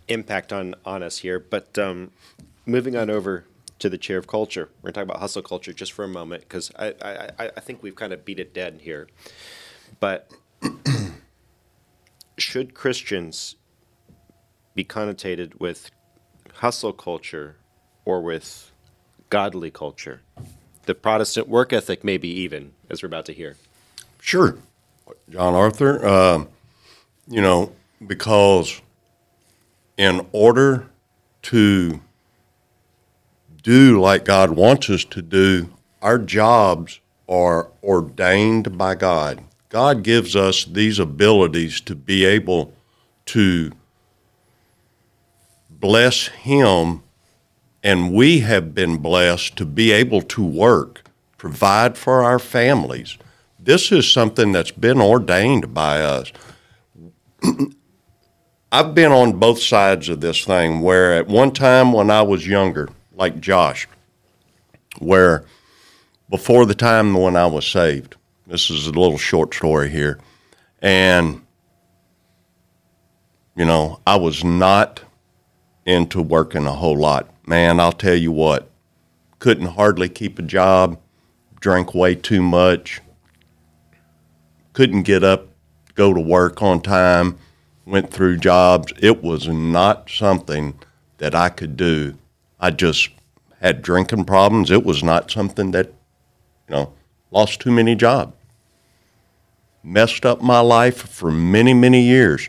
[0.09, 1.38] impact on, on us here.
[1.38, 2.11] But um,
[2.64, 3.45] moving on over
[3.79, 6.09] to the chair of culture, we're going to talk about hustle culture just for a
[6.09, 9.09] moment because I, I, I think we've kind of beat it dead here.
[10.01, 10.31] But
[12.38, 13.57] should Christians
[14.75, 15.90] be connotated with
[16.55, 17.57] hustle culture
[18.05, 18.71] or with
[19.31, 20.23] godly culture?
[20.85, 23.57] The Protestant work ethic, maybe even, as we're about to hear.
[24.21, 24.57] Sure,
[25.29, 26.07] John Arthur.
[26.07, 26.49] Um,
[27.29, 27.73] you know,
[28.07, 28.81] because
[29.97, 30.91] in order
[31.43, 32.01] to
[33.63, 35.71] do like God wants us to do,
[36.03, 39.43] our jobs are ordained by God.
[39.69, 42.73] God gives us these abilities to be able
[43.27, 43.73] to
[45.69, 47.03] bless Him,
[47.83, 51.05] and we have been blessed to be able to work,
[51.37, 53.19] provide for our families.
[53.59, 56.33] This is something that's been ordained by us.
[58.73, 62.47] I've been on both sides of this thing where at one time when I was
[62.47, 63.87] younger, like Josh,
[64.99, 65.45] where
[66.29, 70.19] before the time when I was saved, this is a little short story here,
[70.83, 71.43] and
[73.57, 75.01] you know, I was not
[75.87, 77.31] into working a whole lot.
[77.47, 78.69] Man, I'll tell you what,
[79.39, 80.99] couldn't hardly keep a job,
[81.61, 83.01] drank way too much,
[84.73, 85.47] couldn't get up,
[85.95, 87.39] go to work on time,
[87.87, 88.92] went through jobs.
[89.01, 90.79] It was not something
[91.18, 92.18] that I could do.
[92.61, 93.09] I just
[93.61, 94.70] had drinking problems.
[94.70, 95.87] It was not something that,
[96.68, 96.92] you know,
[97.31, 98.35] lost too many jobs.
[99.83, 102.49] Messed up my life for many, many years.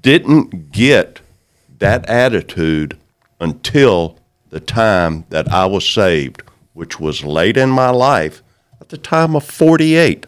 [0.00, 1.20] Didn't get
[1.78, 2.98] that attitude
[3.38, 6.42] until the time that I was saved,
[6.72, 8.42] which was late in my life
[8.80, 10.26] at the time of 48.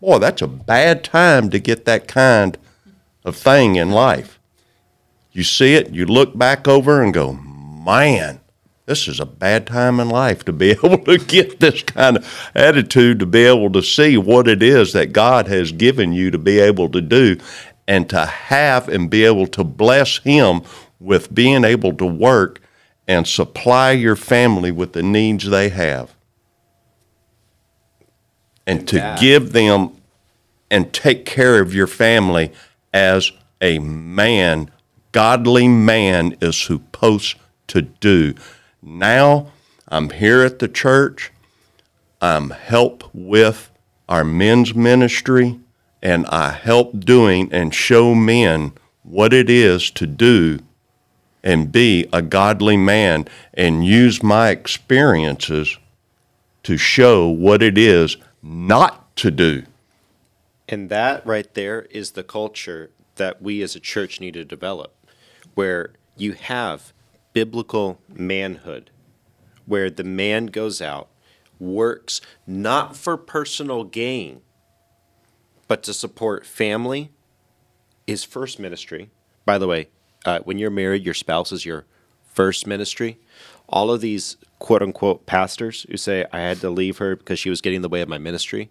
[0.00, 2.56] Boy, that's a bad time to get that kind
[3.24, 4.38] of thing in life.
[5.32, 8.40] You see it, you look back over and go, man,
[8.86, 12.50] this is a bad time in life to be able to get this kind of
[12.54, 16.38] attitude, to be able to see what it is that God has given you to
[16.38, 17.38] be able to do
[17.86, 20.62] and to have and be able to bless Him
[20.98, 22.60] with being able to work
[23.06, 26.14] and supply your family with the needs they have.
[28.66, 29.92] And to give them
[30.70, 32.52] and take care of your family
[32.92, 34.70] as a man,
[35.12, 37.36] godly man is supposed
[37.68, 38.34] to do.
[38.82, 39.52] Now
[39.88, 41.32] I'm here at the church.
[42.20, 43.70] I'm help with
[44.08, 45.60] our men's ministry,
[46.02, 48.72] and I help doing and show men
[49.02, 50.60] what it is to do
[51.42, 55.78] and be a godly man and use my experiences
[56.62, 59.62] to show what it is not to do.
[60.68, 64.94] And that right there is the culture that we as a church need to develop,
[65.54, 66.92] where you have
[67.32, 68.90] biblical manhood,
[69.66, 71.08] where the man goes out,
[71.58, 74.42] works not for personal gain,
[75.66, 77.10] but to support family,
[78.06, 79.10] his first ministry.
[79.44, 79.88] By the way,
[80.24, 81.86] uh, when you're married, your spouse is your
[82.32, 83.18] first ministry.
[83.68, 87.50] All of these quote unquote pastors who say, I had to leave her because she
[87.50, 88.70] was getting in the way of my ministry.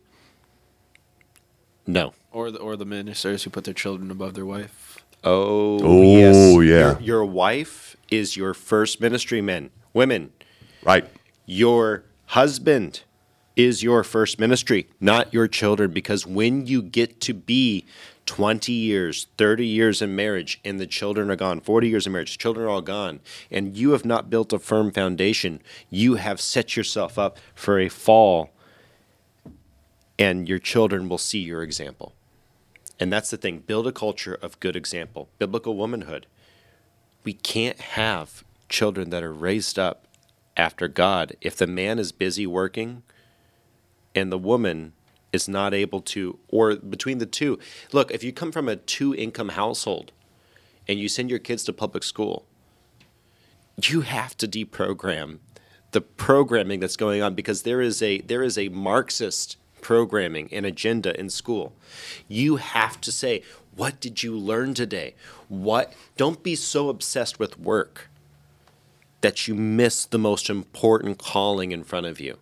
[1.88, 2.14] No.
[2.32, 5.00] Or the or the ministers who put their children above their wife.
[5.24, 6.36] Oh, Oh, yes.
[6.70, 7.00] yeah.
[7.00, 9.72] Your, your wife is your first ministry, men.
[9.94, 10.32] Women,
[10.84, 11.06] Right.
[11.46, 13.02] your husband
[13.56, 15.92] is your first ministry, not your children.
[15.92, 17.86] Because when you get to be
[18.28, 22.38] 20 years, 30 years in marriage, and the children are gone, 40 years in marriage,
[22.38, 23.20] children are all gone,
[23.50, 27.90] and you have not built a firm foundation, you have set yourself up for a
[27.90, 28.52] fall,
[30.20, 32.14] and your children will see your example.
[33.00, 36.26] And that's the thing build a culture of good example, biblical womanhood.
[37.24, 40.08] We can't have children that are raised up
[40.56, 43.04] after God if the man is busy working
[44.16, 44.94] and the woman
[45.32, 47.60] is not able to, or between the two.
[47.92, 50.12] Look, if you come from a two income household
[50.88, 52.46] and you send your kids to public school,
[53.84, 55.40] you have to deprogram
[55.92, 59.58] the programming that's going on because there is a there is a Marxist
[59.88, 61.72] programming and agenda in school.
[62.28, 63.42] You have to say,
[63.74, 65.16] what did you learn today?
[65.48, 68.10] What don't be so obsessed with work
[69.22, 72.38] that you miss the most important calling in front of you.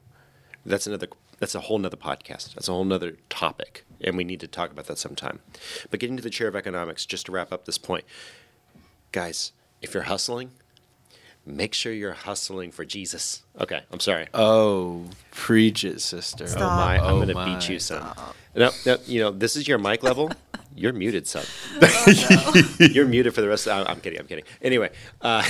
[0.65, 2.55] That's another that's a whole nother podcast.
[2.55, 3.85] That's a whole nother topic.
[4.01, 5.39] And we need to talk about that sometime.
[5.91, 8.05] But getting to the chair of economics, just to wrap up this point.
[9.11, 9.51] Guys,
[9.83, 10.49] if you're hustling,
[11.45, 13.43] make sure you're hustling for Jesus.
[13.59, 14.27] Okay, I'm sorry.
[14.33, 16.45] Oh, preach it, sister.
[16.55, 17.45] Oh my, I'm Oh gonna my.
[17.59, 18.15] beat you, son.
[18.55, 20.31] No, no, you know this is your mic level.
[20.77, 21.45] You're muted, son.
[22.79, 23.65] You're muted for the rest.
[23.65, 24.19] Of, I'm kidding.
[24.19, 24.43] I'm kidding.
[24.61, 24.89] Anyway,
[25.21, 25.41] uh,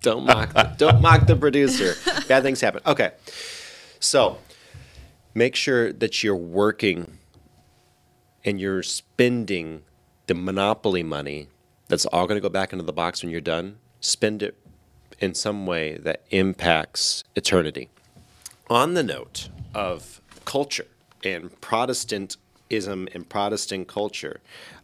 [0.00, 0.52] don't mock.
[0.52, 1.94] The, don't mock the producer.
[2.28, 2.82] Bad things happen.
[2.86, 3.10] Okay,
[3.98, 4.38] so
[5.34, 7.18] make sure that you're working
[8.44, 9.82] and you're spending
[10.28, 11.48] the monopoly money.
[11.88, 13.78] That's all going to go back into the box when you're done.
[14.00, 14.56] Spend it
[15.18, 17.88] in some way that impacts eternity.
[18.68, 20.86] On the note of culture
[21.22, 24.40] and Protestantism and Protestant culture,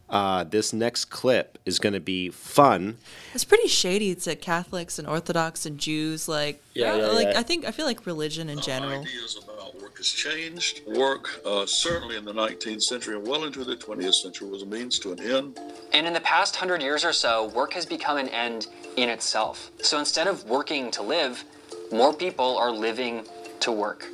[0.09, 2.97] uh, this next clip is going to be fun.
[3.33, 6.27] It's pretty shady to Catholics and Orthodox and Jews.
[6.27, 7.39] Like, Yeah, yeah, like yeah.
[7.39, 9.01] I think I feel like religion in general.
[9.01, 10.81] ideas about work has changed.
[10.87, 14.65] Work, uh, certainly in the 19th century and well into the 20th century, was a
[14.65, 15.59] means to an end.
[15.93, 19.71] And in the past hundred years or so, work has become an end in itself.
[19.81, 21.43] So instead of working to live,
[21.91, 23.25] more people are living
[23.61, 24.07] to work.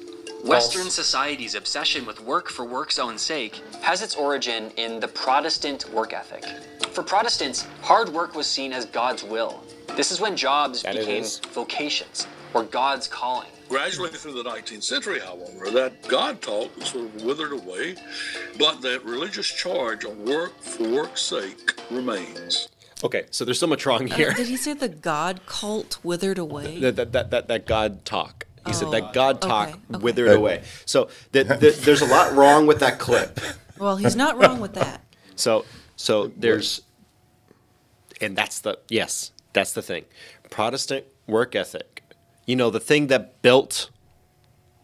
[0.44, 5.90] Western society's obsession with work for work's own sake has its origin in the Protestant
[5.94, 6.44] work ethic.
[6.92, 9.64] For Protestants, hard work was seen as God's will.
[9.96, 11.40] This is when jobs That became is.
[11.54, 13.48] vocations or God's calling.
[13.70, 17.96] Gradually through the 19th century, however, that God talk sort of withered away,
[18.60, 22.68] but that religious charge on work for work's sake remains.
[23.04, 24.34] Okay, so there's so much wrong Uh, here.
[24.34, 26.80] did he say the God cult withered away?
[26.80, 28.43] that, that, that, that, that God talk.
[28.66, 30.04] He said Oh, that God talk okay, okay.
[30.04, 30.64] withered away.
[30.86, 33.40] So th- th- there's a lot wrong with that clip.
[33.78, 35.02] well, he's not wrong with that.
[35.36, 36.82] So so there's
[38.22, 40.06] and that's the yes, that's the thing.
[40.50, 42.04] Protestant work ethic.
[42.46, 43.90] You know, the thing that built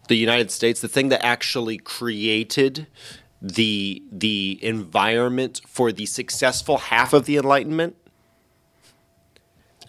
[0.08, 2.86] the United States, the thing that actually created
[3.40, 7.96] the the environment for the successful half of the Enlightenment.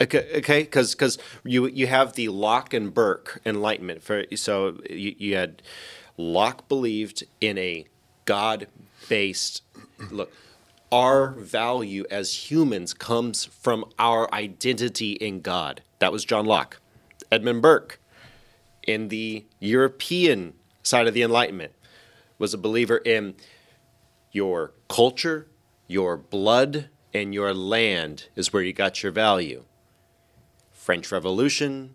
[0.01, 4.01] Okay, because because you you have the Locke and Burke Enlightenment.
[4.01, 5.61] For so you, you had
[6.17, 7.85] Locke believed in a
[8.25, 8.65] God
[9.07, 9.61] based
[10.09, 10.31] look.
[10.91, 15.83] Our value as humans comes from our identity in God.
[15.99, 16.81] That was John Locke.
[17.31, 17.99] Edmund Burke,
[18.85, 21.73] in the European side of the Enlightenment,
[22.39, 23.35] was a believer in
[24.31, 25.47] your culture,
[25.87, 29.63] your blood, and your land is where you got your value.
[30.81, 31.93] French Revolution,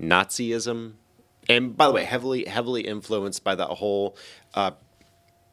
[0.00, 0.94] Nazism,
[1.46, 4.16] and by the way, heavily heavily influenced by that whole
[4.54, 4.70] uh,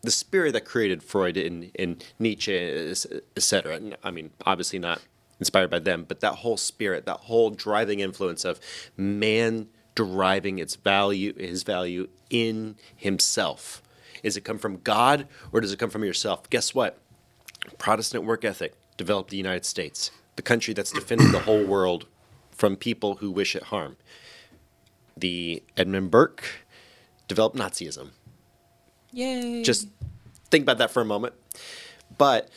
[0.04, 2.56] the spirit that created Freud and, and Nietzsche,
[3.36, 3.98] etc.
[4.02, 5.02] I mean, obviously not
[5.38, 8.62] inspired by them, but that whole spirit, that whole driving influence of
[8.96, 13.82] man deriving its value, his value in himself.
[14.24, 16.50] Does it come from God or does it come from yourself?
[16.50, 17.00] Guess what?
[17.78, 22.06] Protestant work ethic developed the United States, the country that's defending the whole world
[22.56, 23.98] from people who wish it harm.
[25.18, 26.46] The Edmund Burke
[27.28, 28.10] developed Nazism.
[29.12, 29.64] Yay.
[29.64, 29.88] Just
[30.50, 31.34] think about that for a moment.
[32.18, 32.50] But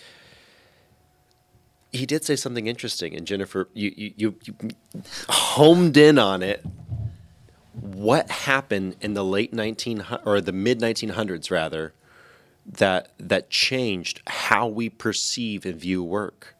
[1.92, 4.54] he did say something interesting, and Jennifer, you, you, you, you
[5.28, 6.64] homed in on it.
[7.80, 11.94] What happened in the late 19 or the mid 1900s, rather,
[12.66, 16.54] that that changed how we perceive and view work?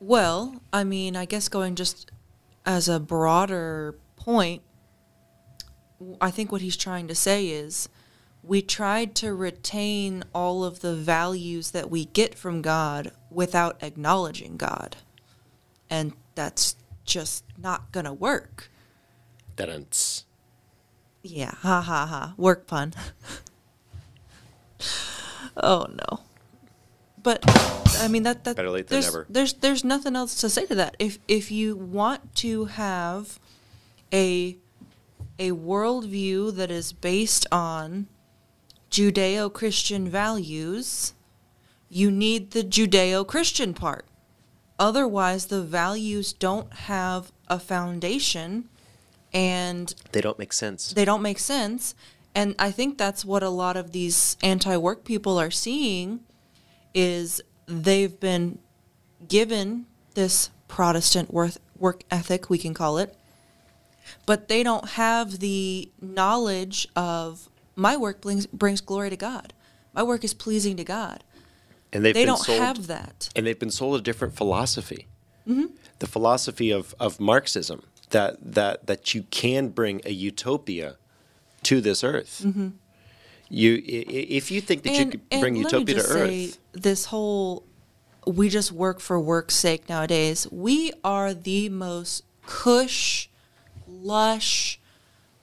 [0.00, 2.10] Well, I mean, I guess going just
[2.64, 4.62] as a broader point,
[6.20, 7.90] I think what he's trying to say is
[8.42, 14.56] we tried to retain all of the values that we get from God without acknowledging
[14.56, 14.96] God.
[15.90, 18.70] And that's just not going to work.
[19.56, 20.24] Didn't.
[21.22, 22.34] Yeah, ha ha ha.
[22.38, 22.94] Work pun.
[25.56, 26.20] oh no.
[27.22, 27.42] But
[28.00, 29.26] I mean that that Better late than there's, never.
[29.28, 30.96] There's there's nothing else to say to that.
[30.98, 33.38] If if you want to have
[34.12, 34.56] a
[35.38, 38.06] a worldview that is based on
[38.90, 41.14] Judeo-Christian values,
[41.88, 44.04] you need the Judeo-Christian part.
[44.78, 48.68] Otherwise, the values don't have a foundation
[49.32, 50.92] and They don't make sense.
[50.92, 51.94] they don't make sense.
[52.34, 56.20] And I think that's what a lot of these anti-work people are seeing
[56.94, 58.58] is they've been
[59.28, 63.16] given this Protestant worth, work ethic, we can call it,
[64.26, 69.52] but they don't have the knowledge of my work brings, brings glory to God.
[69.92, 71.24] My work is pleasing to God.
[71.92, 73.28] And they've they don't sold, have that.
[73.34, 75.06] and they've been sold a different philosophy.
[75.46, 75.66] hmm
[75.98, 80.96] the philosophy of, of Marxism that, that that you can bring a utopia
[81.64, 82.40] to this earth.
[82.42, 82.68] hmm
[83.50, 87.64] You, if you think that you could bring utopia to earth, This whole
[88.26, 90.46] we just work for work's sake nowadays.
[90.50, 93.28] We are the most cush,
[93.88, 94.78] lush,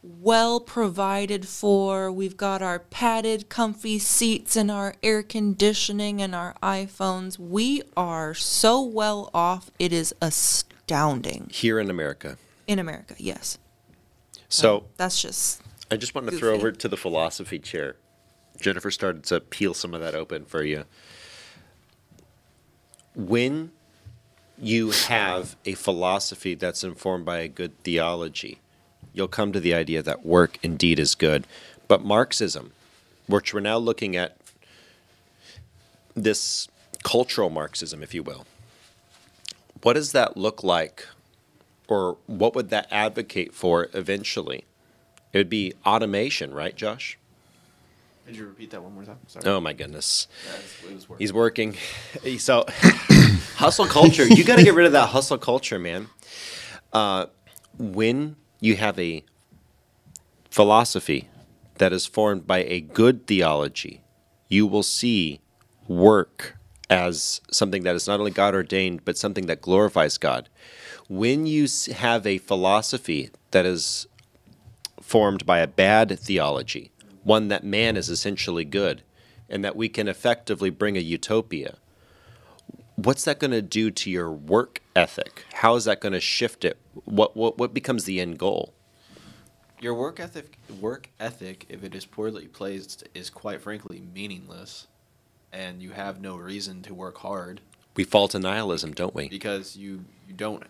[0.02, 2.12] well provided for.
[2.12, 7.38] We've got our padded, comfy seats and our air conditioning and our iPhones.
[7.40, 9.72] We are so well off.
[9.80, 11.50] It is astounding.
[11.52, 12.38] here in America.
[12.68, 13.58] In America, yes.
[14.50, 17.96] So That's just I just want to throw over to the philosophy chair.
[18.60, 20.84] Jennifer started to peel some of that open for you.
[23.16, 23.72] When
[24.58, 28.60] you have a philosophy that's informed by a good theology,
[29.14, 31.48] you'll come to the idea that work indeed is good.
[31.88, 32.74] But Marxism,
[33.28, 34.38] which we're now looking at
[36.16, 36.68] this
[37.04, 38.46] cultural Marxism, if you will,
[39.84, 41.08] what does that look like?
[41.88, 44.66] Or what would that advocate for eventually?
[45.34, 47.18] It would be automation, right, Josh?
[48.26, 49.18] Could you repeat that one more time?
[49.28, 49.46] Sorry.
[49.46, 50.28] Oh my goodness.
[50.46, 51.18] Yeah, it's- it was working.
[51.24, 51.76] He's working.
[52.40, 52.66] So,
[53.56, 54.26] hustle culture.
[54.28, 56.08] You got to get rid of that hustle culture, man.
[56.92, 57.28] Uh,
[57.78, 59.24] when you have a
[60.50, 61.30] philosophy
[61.76, 64.02] that is formed by a good theology,
[64.50, 65.40] you will see
[65.88, 66.58] work
[66.90, 70.50] as something that is not only God ordained, but something that glorifies God.
[71.10, 74.08] When you have a philosophy that is
[75.08, 76.92] formed by a bad theology,
[77.24, 79.04] one that man is essentially good,
[79.50, 81.78] and that we can effectively bring a utopia.
[82.96, 85.46] What's that going to do to your work ethic?
[85.54, 86.78] How is that going to shift it?
[87.06, 88.74] What, what what becomes the end goal?
[89.80, 94.88] Your work ethic, work ethic, if it is poorly placed, is quite frankly meaningless,
[95.54, 97.62] and you have no reason to work hard
[97.96, 99.30] We fall to nihilism, don't we?
[99.30, 100.64] because you you don't.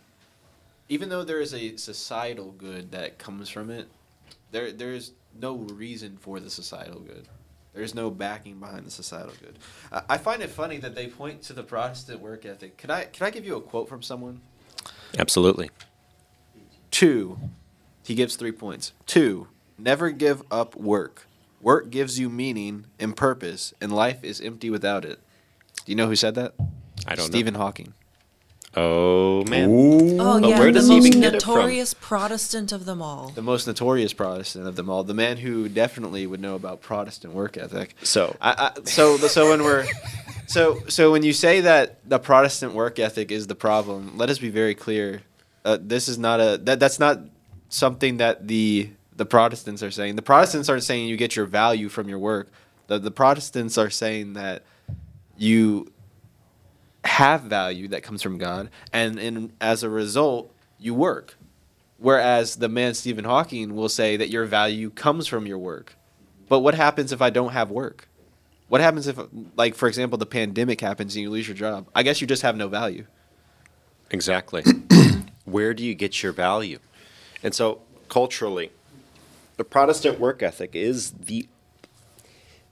[0.89, 3.87] Even though there is a societal good that comes from it,
[4.51, 7.27] there there is no reason for the societal good.
[7.73, 9.59] There's no backing behind the societal good.
[9.91, 12.77] I I find it funny that they point to the Protestant work ethic.
[12.77, 14.41] Can I can I give you a quote from someone?
[15.17, 15.69] Absolutely.
[16.91, 17.37] Two,
[18.03, 18.93] he gives three points.
[19.05, 21.27] Two, never give up work.
[21.61, 25.19] Work gives you meaning and purpose, and life is empty without it.
[25.85, 26.53] Do you know who said that?
[27.05, 27.23] I don't know.
[27.25, 27.93] Stephen Hawking.
[28.79, 29.71] Oh man.
[30.19, 31.55] Oh But yeah, where the does he most even get it from?
[31.55, 33.29] notorious Protestant of them all.
[33.29, 37.33] The most notorious Protestant of them all, the man who definitely would know about Protestant
[37.33, 37.95] work ethic.
[38.03, 39.87] So, I, I, so, so when we're,
[40.45, 44.37] so, so when you say that the Protestant work ethic is the problem, let us
[44.37, 45.23] be very clear.
[45.65, 47.19] Uh, this is not a that that's not
[47.69, 50.17] something that the the Protestants are saying.
[50.17, 52.49] The Protestants aren't saying you get your value from your work.
[52.85, 54.61] The the Protestants are saying that
[55.35, 55.91] you
[57.07, 61.35] have value that comes from God, and and as a result, you work.
[61.97, 65.95] Whereas the man Stephen Hawking will say that your value comes from your work.
[66.47, 68.07] But what happens if I don't have work?
[68.69, 69.17] What happens if,
[69.55, 71.87] like, for example, the pandemic happens and you lose your job?
[71.95, 73.05] I guess you just have no value.
[74.11, 74.63] Exactly.
[75.45, 76.79] Where do you get your value?
[77.41, 78.71] And so, culturally,
[79.55, 81.47] the Protestant work ethic is the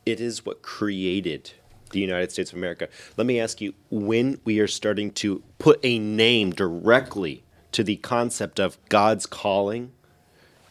[0.05, 1.53] it is what created
[1.91, 2.89] the United States of America.
[3.17, 7.97] Let me ask you, when we are starting to put a name directly to the
[7.97, 9.91] concept of God's calling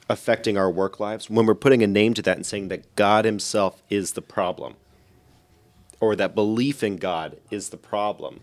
[0.09, 3.25] affecting our work lives, when we're putting a name to that and saying that God
[3.25, 4.75] himself is the problem
[6.01, 8.41] or that belief in God is the problem,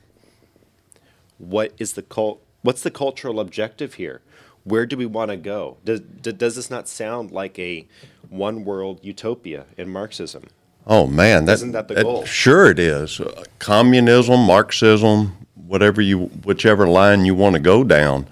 [1.37, 4.21] what is the cult what's the cultural objective here?
[4.63, 5.77] Where do we want to go?
[5.83, 7.87] Does, does this not sound like a
[8.29, 10.45] one world utopia in marxism
[10.87, 12.25] Oh man, that, Isn't that the goal?
[12.25, 13.19] Sure, it is.
[13.19, 18.27] Uh, communism, Marxism, whatever you, whichever line you want to go down.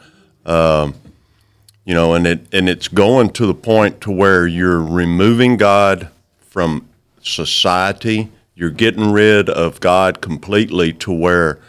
[0.45, 0.95] Um,
[1.85, 6.09] you know, and it and it's going to the point to where you're removing God
[6.39, 6.87] from
[7.21, 8.31] society.
[8.55, 11.59] You're getting rid of God completely to where,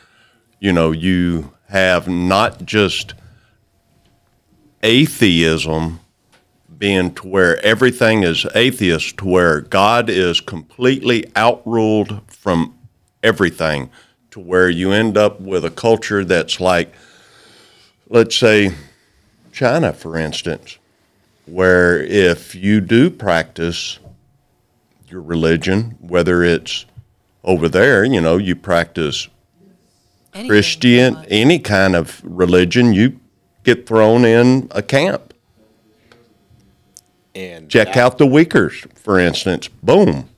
[0.58, 3.14] you know, you have not just
[4.82, 5.99] atheism
[6.80, 12.74] being to where everything is atheist, to where God is completely outruled from
[13.22, 13.90] everything,
[14.30, 16.92] to where you end up with a culture that's like,
[18.08, 18.74] let's say,
[19.52, 20.78] China, for instance,
[21.44, 23.98] where if you do practice
[25.06, 26.86] your religion, whether it's
[27.44, 29.28] over there, you know, you practice
[30.46, 33.20] Christian, any kind of religion, you
[33.64, 35.29] get thrown in a camp.
[37.34, 39.68] And Check that- out the Uyghurs, for instance.
[39.82, 40.28] Boom.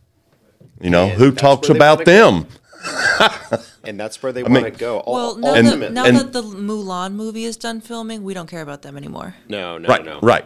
[0.80, 2.46] You know, who talks about them?
[3.84, 6.16] and that's where they I want to go Ul- Well, now, And- that, now and-
[6.18, 9.36] that the Mulan movie is done filming, we don't care about them anymore.
[9.48, 10.44] no no Right, no right.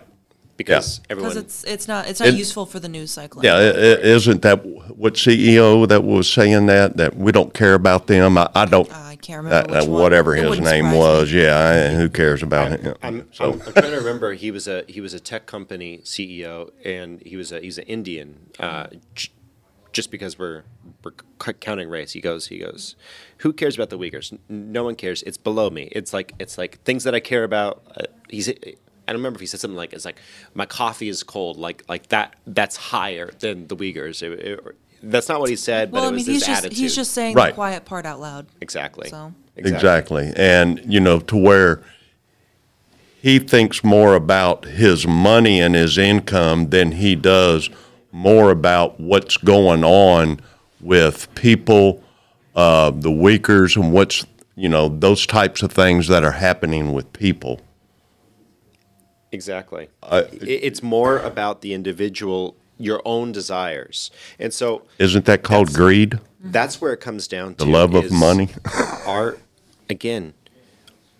[0.59, 3.43] because Because everyone Because it's it's not it's not It- useful for the news cycle.
[3.45, 4.65] Yeah, i- i- isn't that
[4.97, 8.37] what CEO that was saying that that we don't care about them?
[8.37, 8.91] I, I don't.
[8.93, 10.03] Uh, I can't remember uh, which one.
[10.03, 11.33] whatever It his wouldn't name surprise was.
[11.33, 12.95] Yeah, and who cares about him?
[13.03, 14.35] I'm, So- I'm, I'm trying to remember.
[14.35, 17.85] He was a he was a tech company CEO, and he was a he's an
[17.85, 18.51] Indian.
[18.59, 19.31] Uh, j-
[19.93, 20.65] just because we're
[21.03, 21.13] we're
[21.43, 22.97] c- counting race, he goes he goes.
[23.39, 24.33] Who cares about the Uyghurs?
[24.33, 25.23] N- No one cares.
[25.23, 25.89] It's below me.
[25.93, 27.83] It's like it's like things that I care about.
[27.97, 28.49] Uh, he's.
[28.51, 30.21] I don't remember if he said something like it's like
[30.53, 31.57] my coffee is cold.
[31.57, 32.37] Like like that.
[32.47, 34.23] That's higher than the Uyghurs.
[34.23, 34.77] It- it-
[35.11, 36.79] that's not what he said, but Well, it I was mean, his he's just attitude.
[36.79, 37.49] he's just saying Right.
[37.51, 38.47] the quiet part out loud.
[38.61, 39.09] exactly.
[39.09, 40.33] So Exactly.
[40.37, 41.81] And, you know, to where
[43.23, 47.71] he thinks more about his money and his income than he does
[48.13, 50.41] more about what's going on
[50.81, 52.03] with people,
[52.55, 54.27] uh, the Uyghurs, and what's,
[54.57, 57.61] you know, those types of things that are happening with people.
[59.33, 59.89] Exactly.
[60.03, 65.69] I- I- it's more about the individual, your own desires, and so Isn't that called
[65.69, 66.19] That's- greed?
[66.43, 68.51] that's where it comes down to The love of money?
[69.07, 69.39] Are
[69.91, 70.35] again,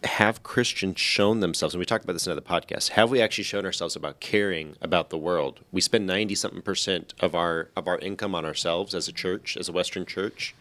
[0.05, 1.75] have Christians shown themselves?
[1.75, 2.91] And we talked about this in other podcasts.
[2.91, 5.61] Have we actually shown ourselves about caring about the world?
[5.73, 9.57] We spend ninety something percent of our of our income on ourselves as a church,
[9.57, 10.55] as a Western church.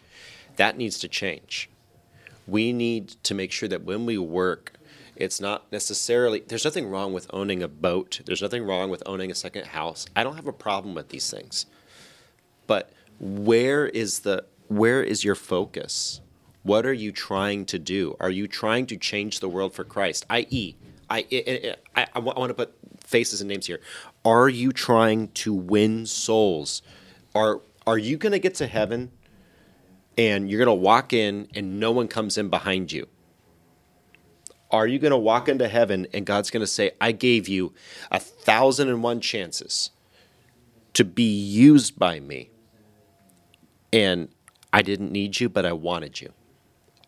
[0.56, 1.68] That needs to change.
[2.46, 4.72] We need to make sure that when we work,
[5.16, 8.20] it's not necessarily, there's nothing wrong with owning a boat.
[8.24, 10.06] There's nothing wrong with owning a second house.
[10.14, 11.66] I don't have a problem with these things.
[12.66, 16.20] But where is the, where is your focus?
[16.62, 18.16] What are you trying to do?
[18.20, 20.26] Are you trying to change the world for Christ?
[20.28, 20.76] I.e.,
[21.08, 23.80] I, I, I, I want to put faces and names here.
[24.24, 26.82] Are you trying to win souls?
[27.34, 29.12] Are, are you going to get to heaven
[30.18, 33.06] and you're going to walk in and no one comes in behind you?
[34.70, 37.72] Are you going to walk into heaven and God's going to say, I gave you
[38.10, 39.90] a thousand and one chances
[40.94, 42.50] to be used by me?
[43.92, 44.28] And
[44.72, 46.32] I didn't need you, but I wanted you.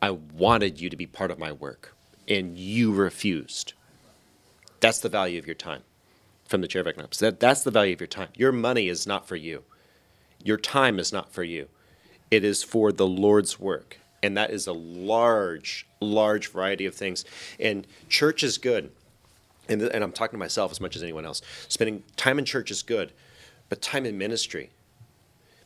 [0.01, 1.95] I wanted you to be part of my work,
[2.29, 3.73] and you refused.
[4.81, 5.83] That's the value of your time
[6.47, 7.19] from the chair of economics.
[7.19, 8.29] That, that's the value of your time.
[8.37, 9.65] Your money is not for you,
[10.43, 11.69] your time is not for you.
[12.31, 13.99] It is for the Lord's work.
[14.23, 17.25] And that is a large, large variety of things.
[17.61, 18.91] And church is good.
[19.69, 21.43] And, and I'm talking to myself as much as anyone else.
[21.69, 23.13] Spending time in church is good,
[23.69, 24.71] but time in ministry,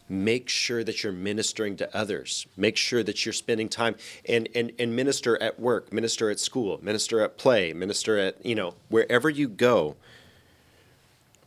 [0.09, 3.95] make sure that you're ministering to others make sure that you're spending time
[4.29, 8.55] and, and and minister at work minister at school minister at play minister at you
[8.55, 9.97] know wherever you go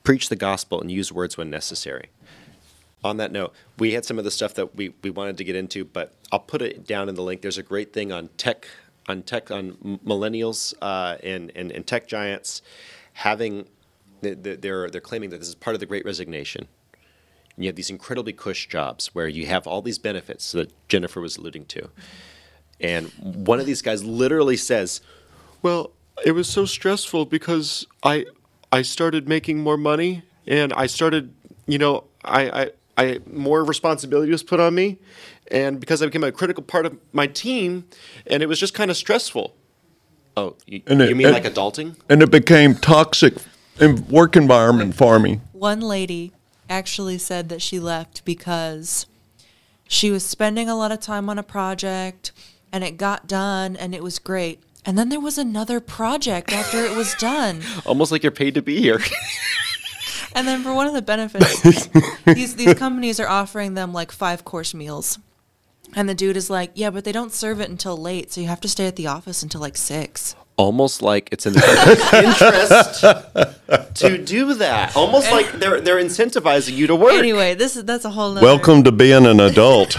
[0.04, 2.10] preach the gospel and use words when necessary
[3.06, 5.56] on that note, we had some of the stuff that we, we wanted to get
[5.56, 7.42] into, but I'll put it down in the link.
[7.42, 8.68] There's a great thing on tech,
[9.08, 12.62] on tech, on millennials uh, and, and and tech giants
[13.14, 13.68] having.
[14.22, 16.68] they- they- They're they're claiming that this is part of the Great Resignation.
[17.56, 21.22] And you have these incredibly cush jobs where you have all these benefits that Jennifer
[21.22, 21.90] was alluding to,
[22.82, 25.02] and one of these guys literally says,
[25.62, 25.92] "Well,
[26.26, 28.26] it was so stressful because I
[28.72, 31.34] I started making more money and I started,
[31.68, 34.98] you know, I I, I more responsibility was put on me,
[35.52, 37.86] and because I became a critical part of my team,
[38.28, 39.56] and it was just kind of stressful."
[40.38, 41.96] Oh, you, And it- you mean and- like adulting?
[42.10, 43.36] And it became toxic
[43.80, 45.40] in work environment for me.
[45.54, 46.34] One lady
[46.70, 49.06] actually said that she left because
[49.88, 52.32] she was spending a lot of time on a project
[52.74, 54.60] and it got done and it was great.
[54.86, 57.62] And then there was another project after it was done.
[57.86, 59.00] Almost like you're paid to be here.
[60.36, 61.88] And then for one of the benefits,
[62.26, 65.18] these these companies are offering them like five course meals.
[65.96, 68.48] And the dude is like, "Yeah, but they don't serve it until late, so you
[68.48, 71.60] have to stay at the office until like 6." almost like it's in the
[72.24, 74.96] interest to do that.
[74.96, 77.14] Almost like they're they're incentivizing you to work.
[77.14, 79.98] Anyway, this is that's a whole nother Welcome to being an adult.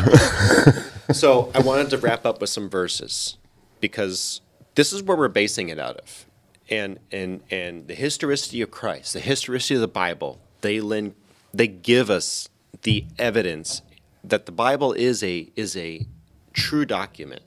[1.12, 3.36] so I wanted to wrap up with some verses
[3.80, 4.40] because
[4.74, 6.26] this is where we're basing it out of.
[6.68, 11.14] And and and the historicity of Christ, the historicity of the Bible, they lend
[11.54, 12.48] they give us
[12.82, 13.82] the evidence
[14.24, 16.06] that the Bible is a is a
[16.52, 17.42] true document.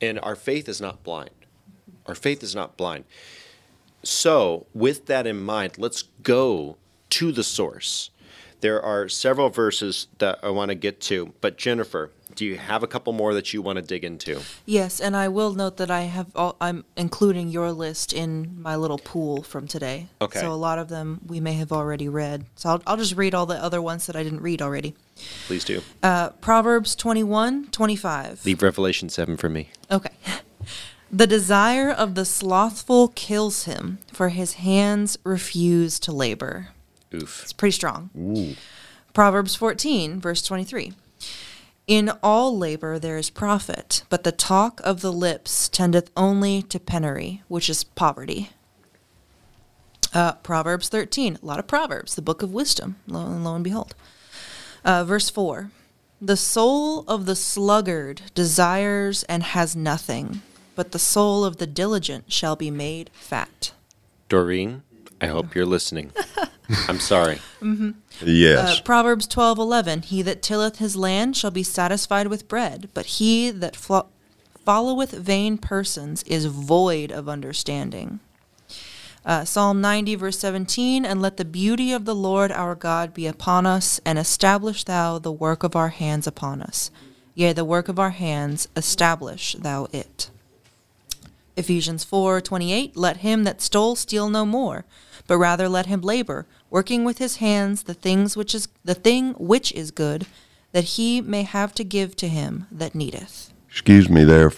[0.00, 1.30] And our faith is not blind.
[2.06, 3.04] Our faith is not blind.
[4.04, 6.76] So, with that in mind, let's go
[7.10, 8.10] to the source.
[8.60, 12.84] There are several verses that I want to get to, but Jennifer, do you have
[12.84, 14.40] a couple more that you want to dig into?
[14.64, 18.76] Yes, and I will note that I have all, I'm including your list in my
[18.76, 20.06] little pool from today.
[20.22, 20.38] Okay.
[20.38, 22.44] So a lot of them we may have already read.
[22.54, 24.94] So I'll, I'll just read all the other ones that I didn't read already.
[25.48, 25.82] Please do.
[26.00, 28.46] Uh, Proverbs 21, 25.
[28.46, 29.70] Leave Revelation 7 for me.
[29.90, 30.14] Okay.
[31.10, 36.68] The desire of the slothful kills him, for his hands refuse to labor.
[37.14, 37.44] Oof.
[37.44, 38.10] It's pretty strong.
[38.14, 38.56] Ooh.
[39.14, 40.92] Proverbs 14, verse 23.
[41.88, 46.78] In all labor there is profit, but the talk of the lips tendeth only to
[46.78, 48.50] penury, which is poverty.
[50.12, 53.94] Uh, Proverbs 13, a lot of Proverbs, the book of wisdom, lo, lo and behold.
[54.84, 55.70] Uh, verse 4
[56.20, 60.42] The soul of the sluggard desires and has nothing,
[60.74, 63.72] but the soul of the diligent shall be made fat.
[64.28, 64.82] Doreen,
[65.20, 66.12] I hope you're listening.
[66.88, 67.40] I'm sorry.
[67.60, 67.90] Mm-hmm.
[68.24, 68.78] Yes.
[68.78, 70.02] Uh, Proverbs twelve eleven.
[70.02, 74.06] He that tilleth his land shall be satisfied with bread, but he that flo-
[74.64, 78.20] followeth vain persons is void of understanding.
[79.26, 83.26] Uh, Psalm 90, verse 17, and let the beauty of the Lord our God be
[83.26, 86.92] upon us, and establish thou the work of our hands upon us.
[87.34, 90.30] Yea, the work of our hands, establish thou it.
[91.56, 94.84] Ephesians 4:28 Let him that stole steal no more,
[95.28, 99.34] but rather let him labor, working with his hands the things which is the thing
[99.34, 100.26] which is good,
[100.72, 103.52] that he may have to give to him that needeth.
[103.70, 104.50] Excuse me there.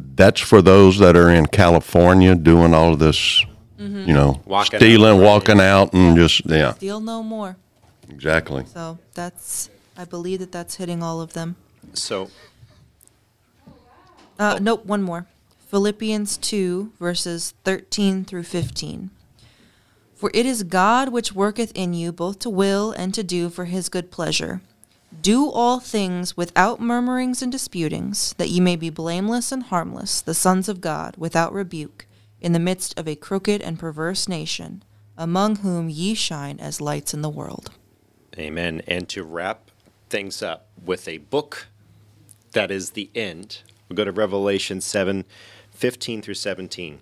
[0.00, 3.44] That's for those that are in California doing all of this,
[3.78, 4.06] Mhm.
[4.08, 4.80] you know, Walking out.
[4.80, 7.56] stealing, walking out, and just, yeah, Steal no more.
[8.10, 8.64] exactly.
[8.72, 11.54] So that's I believe that that's hitting all of them.
[11.92, 12.30] So,
[14.38, 15.26] Uh, Nope, one more.
[15.70, 19.10] Philippians 2, verses 13 through 15.
[20.14, 23.64] For it is God which worketh in you both to will and to do for
[23.66, 24.60] his good pleasure.
[25.20, 30.34] Do all things without murmurings and disputings, that ye may be blameless and harmless, the
[30.34, 32.06] sons of God, without rebuke,
[32.40, 34.82] in the midst of a crooked and perverse nation,
[35.16, 37.70] among whom ye shine as lights in the world.
[38.38, 38.82] amen.
[38.86, 39.70] And to wrap
[40.10, 41.68] things up with a book
[42.52, 45.24] that is the end, we'll go to Revelation 7
[45.72, 47.00] 15 through 17.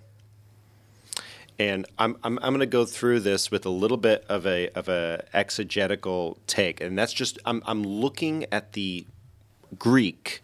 [1.58, 4.68] And I'm, I'm, I'm going to go through this with a little bit of a,
[4.70, 6.80] of a exegetical take.
[6.80, 9.06] And that's just, I'm, I'm looking at the
[9.78, 10.42] Greek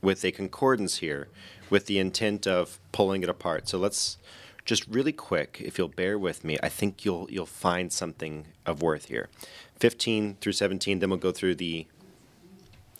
[0.00, 1.28] with a concordance here
[1.70, 3.68] with the intent of pulling it apart.
[3.68, 4.18] So let's
[4.64, 8.82] just really quick, if you'll bear with me, I think you'll you'll find something of
[8.82, 9.28] worth here.
[9.80, 11.86] 15 through 17, then we'll go through the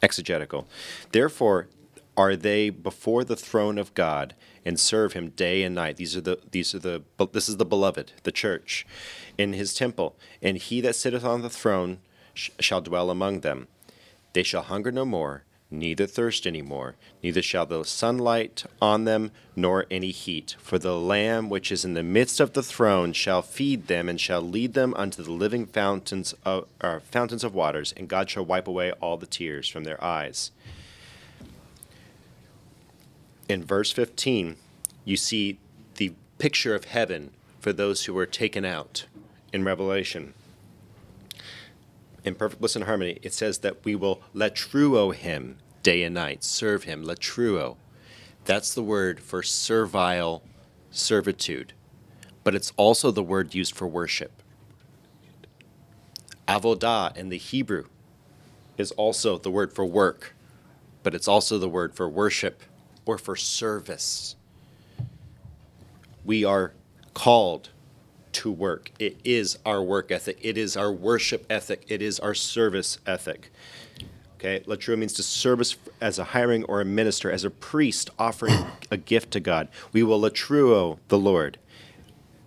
[0.03, 0.67] exegetical.
[1.13, 1.69] Therefore,
[2.17, 4.35] are they before the throne of God
[4.65, 5.97] and serve him day and night.
[5.97, 7.03] These are the these are the
[7.33, 8.87] this is the beloved, the church,
[9.39, 10.17] in his temple.
[10.41, 11.99] And he that sitteth on the throne
[12.35, 13.69] sh- shall dwell among them.
[14.35, 19.31] They shall hunger no more, neither thirst any more, neither shall the sunlight on them,
[19.57, 20.57] nor any heat.
[20.59, 24.21] For the Lamb which is in the midst of the throne shall feed them, and
[24.21, 26.67] shall lead them unto the living fountains of,
[27.05, 30.51] fountains of waters, and God shall wipe away all the tears from their eyes.
[33.53, 34.57] In verse 15,
[35.05, 35.59] you see
[35.97, 39.05] the picture of heaven for those who were taken out
[39.53, 40.33] in Revelation
[42.25, 46.43] in perfect bliss and harmony, it says that we will latreuo him day and night,
[46.43, 47.77] serve him, latreuo.
[48.47, 50.43] That's the word for servile
[50.91, 51.75] servitude,
[52.45, 54.43] but it's also the word used for worship.
[56.49, 57.85] Avodah in the Hebrew
[58.79, 60.35] is also the word for work,
[61.03, 62.63] but it's also the word for worship
[63.07, 64.37] or for service.
[66.25, 66.73] We are
[67.15, 67.71] called
[68.33, 68.91] to work.
[68.99, 70.39] It is our work ethic.
[70.41, 71.85] It is our worship ethic.
[71.89, 73.53] It is our service ethic.
[74.37, 78.67] Okay, latreuo means to service as a hiring or a minister, as a priest offering
[78.91, 79.69] a gift to God.
[79.93, 81.59] We will latreuo the Lord.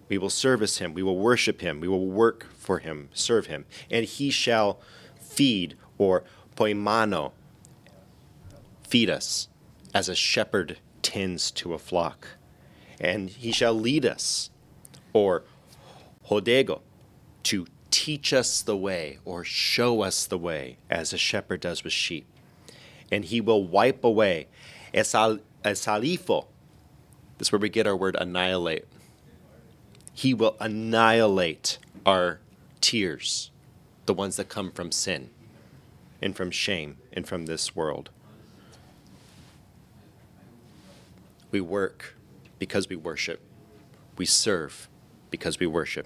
[0.09, 0.93] We will service him.
[0.93, 1.79] We will worship him.
[1.79, 3.65] We will work for him, serve him.
[3.89, 4.79] And he shall
[5.19, 6.23] feed or
[6.55, 7.31] poimaino,
[8.87, 9.47] feed us
[9.95, 12.27] as a shepherd tends to a flock.
[12.99, 14.49] And he shall lead us
[15.13, 15.43] or
[16.27, 16.81] hodego,
[17.43, 21.93] to teach us the way or show us the way, as a shepherd does with
[21.93, 22.27] sheep.
[23.09, 24.47] And he will wipe away.
[24.93, 26.47] Esal, esalifo.
[27.37, 28.85] This is where we get our word annihilate.
[30.13, 32.41] He will annihilate our
[32.81, 33.49] tears,
[34.05, 35.29] the ones that come from sin
[36.21, 38.09] and from shame and from this world.
[41.55, 42.17] We work
[42.59, 43.39] because we worship.
[44.17, 44.89] We serve
[45.29, 46.05] because we worship.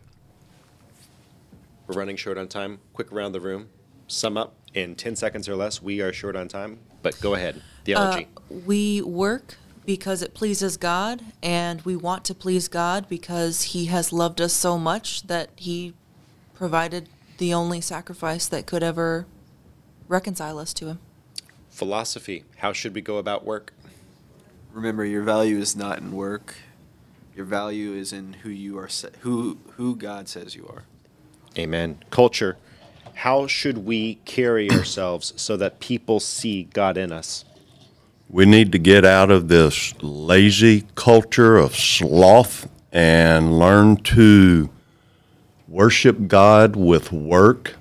[1.88, 2.82] We're running short on time.
[2.93, 3.70] Quick around the room.
[4.06, 5.82] Sum up in 10 seconds or less.
[5.82, 7.64] We are short on time, but go ahead.
[7.84, 8.28] Theology.
[8.38, 13.86] Uh, we work because it pleases God, and we want to please God because He
[13.86, 15.95] has loved us so much that He
[16.54, 19.26] provided the only sacrifice that could ever
[20.08, 21.00] reconcile us to Him.
[21.72, 22.43] Philosophy.
[22.58, 23.74] How should we go about work?
[24.72, 26.56] Remember, your value is not in work.
[27.36, 28.90] Your value is in who you are,
[29.22, 30.84] who who God says you are.
[31.58, 32.04] Amen.
[32.10, 32.58] Culture.
[33.16, 37.46] How should we carry ourselves so that people see God in us?
[38.30, 44.70] We need to get out of this lazy culture of sloth and learn to
[45.68, 47.76] worship God with work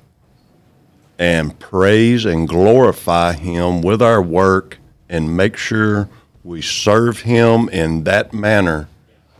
[1.18, 4.78] and praise and glorify Him with our work
[5.08, 6.08] and make sure
[6.44, 8.88] we serve Him in that manner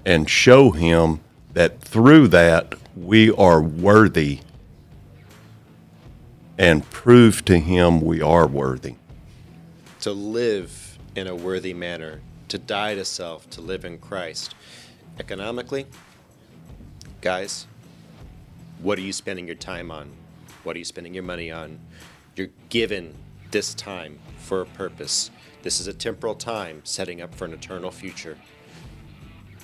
[0.04, 1.20] and show Him
[1.52, 4.40] that through that we are worthy
[6.58, 8.96] and prove to Him we are worthy.
[10.00, 14.54] To live in a worthy manner, to die to self, to live in Christ.
[15.18, 15.86] Economically,
[17.20, 17.66] guys,
[18.80, 20.10] what are you spending your time on?
[20.62, 21.80] What are you spending your money on?
[22.36, 23.14] You're given
[23.50, 25.30] this time for a purpose.
[25.68, 28.38] This is a temporal time setting up for an eternal future.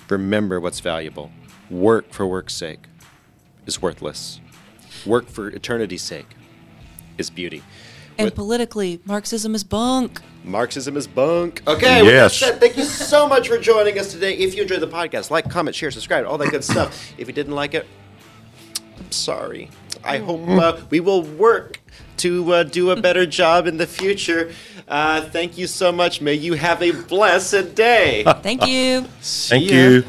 [0.07, 1.31] Remember what's valuable.
[1.71, 2.85] Work for work's sake
[3.65, 4.39] is worthless.
[5.03, 6.27] Work for eternity's sake
[7.17, 7.63] is beauty.
[8.19, 10.21] And With politically, Marxism is bunk.
[10.43, 11.63] Marxism is bunk.
[11.65, 12.37] Okay, yes.
[12.37, 14.37] Said, thank you so much for joining us today.
[14.37, 17.13] If you enjoyed the podcast, like, comment, share, subscribe, all that good stuff.
[17.17, 17.87] If you didn't like it,
[18.99, 19.71] I'm sorry.
[20.03, 21.81] I hope uh, we will work
[22.17, 24.53] to uh, do a better job in the future.
[24.87, 26.21] Uh, thank you so much.
[26.21, 28.23] May you have a blessed day.
[28.41, 29.01] thank you.
[29.21, 30.03] thank you.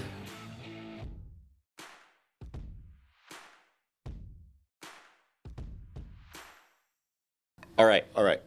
[7.78, 8.40] All right, all right.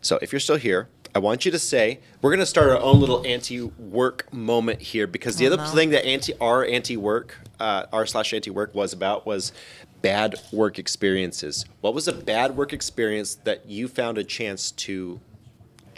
[0.00, 2.78] So if you're still here, I want you to say we're going to start our
[2.78, 5.68] own little anti-work moment here because the oh, other no.
[5.70, 9.52] thing that anti our anti-work uh, r slash anti-work was about was
[10.00, 11.64] bad work experiences.
[11.80, 15.20] What was a bad work experience that you found a chance to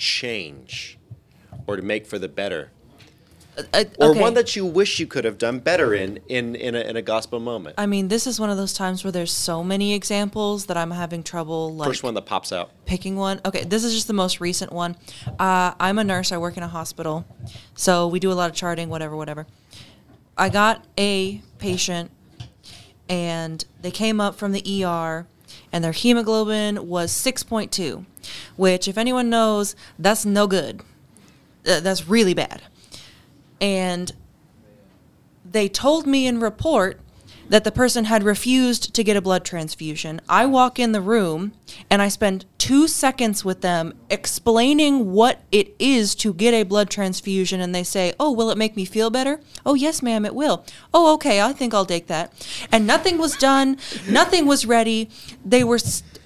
[0.01, 0.99] change
[1.67, 2.73] or to make for the better?
[3.75, 6.81] Uh, or one that you wish you could have done better in in in a,
[6.81, 7.75] in a, gospel moment.
[7.77, 10.93] I mean, this is one of those times where there's so many examples that I'm
[10.93, 11.75] having trouble.
[11.75, 12.71] Like first one that pops out.
[12.87, 13.41] Picking one.
[13.45, 14.97] Okay, this is just the most recent one.
[15.39, 16.33] Uh, I'm a nurse.
[16.33, 17.27] I work in a hospital,
[17.75, 19.47] so we do a lot of charting, whatever, whatever.
[20.39, 22.11] I got a patient,
[23.09, 25.27] and they came up from the ER,
[25.73, 28.05] and their hemoglobin was 6.2,
[28.57, 30.83] which, if anyone knows, that's no good.
[31.67, 32.63] Uh, that's really bad.
[33.61, 34.13] And
[35.45, 37.01] they told me in report
[37.51, 40.21] that the person had refused to get a blood transfusion.
[40.29, 41.53] I walk in the room
[41.91, 46.91] and I spend two seconds with them explaining what it is to get a blood
[46.91, 49.41] transfusion, and they say, Oh, will it make me feel better?
[49.67, 50.65] Oh, yes, ma'am, it will.
[50.95, 52.33] Oh, okay, I think I'll take that.
[52.71, 53.79] And nothing was done,
[54.09, 55.11] nothing was ready.
[55.45, 55.79] They were.
[55.79, 56.21] St-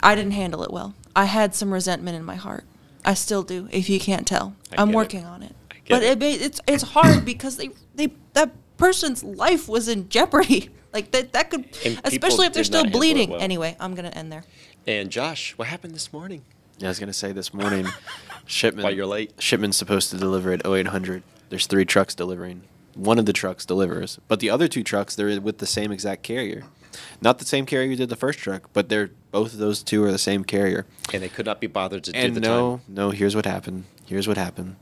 [0.00, 0.94] I didn't handle it well.
[1.16, 2.64] I had some resentment in my heart.
[3.04, 4.54] I still do, if you can't tell.
[4.70, 4.96] I I'm get it.
[4.96, 5.56] working on it.
[5.88, 6.22] But it.
[6.22, 6.42] it.
[6.42, 10.70] it's it's hard because they they that person's life was in jeopardy.
[10.94, 13.30] Like that that could And especially if they're still not handle it bleeding.
[13.30, 13.40] well.
[13.40, 14.44] Anyway, I'm gonna end there.
[14.86, 16.42] And Josh, what happened this morning?
[16.78, 17.88] Yeah, I was gonna say this morning,
[18.46, 18.84] shipment.
[18.84, 19.32] Why you're late?
[19.40, 21.24] Shipment's supposed to deliver at 0800.
[21.48, 22.62] There's three trucks delivering.
[22.94, 26.22] One of the trucks delivers, but the other two trucks they're with the same exact
[26.22, 26.62] carrier.
[27.20, 30.04] Not the same carrier who did the first truck, but they're both of those two
[30.04, 30.86] are the same carrier.
[31.12, 32.80] And they could not be bothered to do And the no, time.
[32.86, 33.10] no.
[33.10, 33.82] Here's what happened.
[34.06, 34.76] Here's what happened.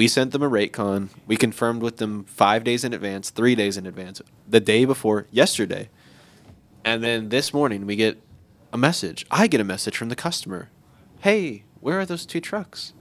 [0.00, 1.10] We sent them a rate con.
[1.26, 5.26] We confirmed with them five days in advance, three days in advance, the day before
[5.30, 5.90] yesterday.
[6.82, 8.18] And then this morning we get
[8.72, 9.26] a message.
[9.30, 10.70] I get a message from the customer.
[11.18, 12.94] Hey, where are those two trucks?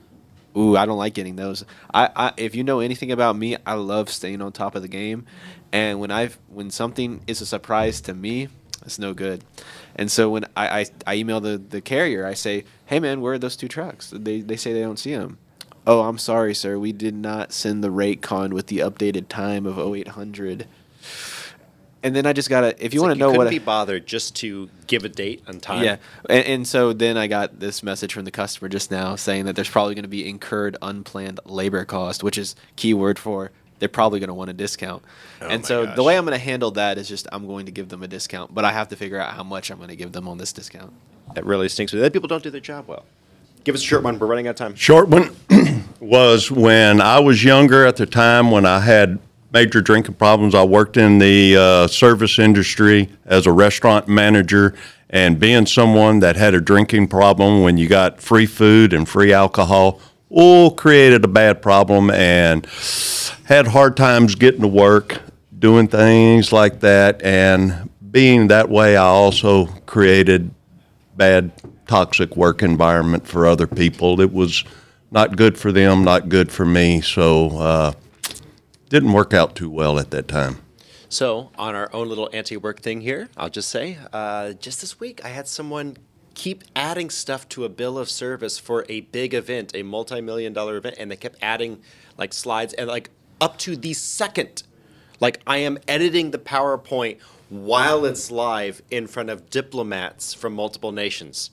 [0.57, 1.63] Ooh, I don't like getting those.
[1.93, 4.89] I, I if you know anything about me, I love staying on top of the
[4.89, 5.25] game.
[5.71, 8.49] And when I've when something is a surprise to me,
[8.81, 9.45] it's no good.
[9.95, 13.35] And so when I, I, I email the, the carrier, I say, Hey man, where
[13.35, 14.09] are those two trucks?
[14.13, 15.37] They they say they don't see them.
[15.87, 16.77] Oh, I'm sorry, sir.
[16.77, 20.67] We did not send the rate con with the updated time of 0800.
[22.01, 22.69] And then I just gotta.
[22.83, 25.09] If you It's want like to know couldn't what, be bothered just to give a
[25.09, 25.83] date and time.
[25.83, 25.97] yeah,
[26.29, 29.55] and, and so then I got this message from the customer just now saying that
[29.57, 34.19] there's probably going to be incurred unplanned labor cost, which is keyword for they're probably
[34.19, 35.03] going to want a discount.
[35.41, 35.95] Oh and so gosh.
[35.95, 38.07] the way I'm going to handle that is just I'm going to give them a
[38.07, 40.37] discount, but I have to figure out how much I'm going to give them on
[40.37, 40.93] this discount.
[41.35, 41.91] That really stinks.
[41.91, 43.05] That people don't do their job well.
[43.63, 44.17] Give us a short one.
[44.17, 44.75] We're running out of time.
[44.75, 45.35] Short one
[45.99, 49.19] was when I was younger at the time when I had
[49.51, 50.55] major drinking problems.
[50.55, 54.75] I worked in the uh, service industry as a restaurant manager,
[55.09, 59.33] and being someone that had a drinking problem when you got free food and free
[59.33, 62.67] alcohol, all created a bad problem and
[63.45, 65.19] had hard times getting to work,
[65.57, 67.21] doing things like that.
[67.23, 70.51] And being that way, I also created
[71.17, 71.51] bad,
[71.87, 74.21] toxic work environment for other people.
[74.21, 74.63] It was
[75.11, 77.01] not good for them, not good for me.
[77.01, 77.93] So, uh,
[78.89, 80.61] didn't work out too well at that time.
[81.07, 84.99] So, on our own little anti work thing here, I'll just say uh, just this
[84.99, 85.97] week, I had someone
[86.35, 90.53] keep adding stuff to a bill of service for a big event, a multi million
[90.53, 91.81] dollar event, and they kept adding
[92.17, 93.09] like slides and like
[93.41, 94.63] up to the second.
[95.19, 100.91] Like, I am editing the PowerPoint while it's live in front of diplomats from multiple
[100.91, 101.51] nations.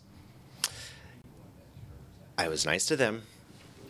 [2.39, 3.23] I was nice to them,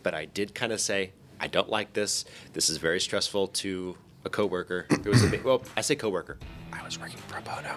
[0.07, 2.27] but I did kind of say, I don't like this.
[2.53, 4.87] This is very stressful to a coworker.
[4.89, 6.39] It was a big, well, I say coworker.
[6.73, 7.77] I was working pro bono.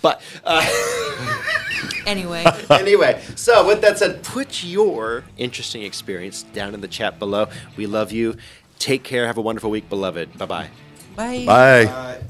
[0.00, 0.66] But uh,
[2.06, 7.48] Anyway, anyway, so with that said, put your interesting experience down in the chat below.
[7.76, 8.38] We love you.
[8.78, 9.26] Take care.
[9.26, 10.38] Have a wonderful week, beloved.
[10.38, 10.70] Bye bye.
[11.14, 11.44] bye.
[11.44, 12.22] Bye.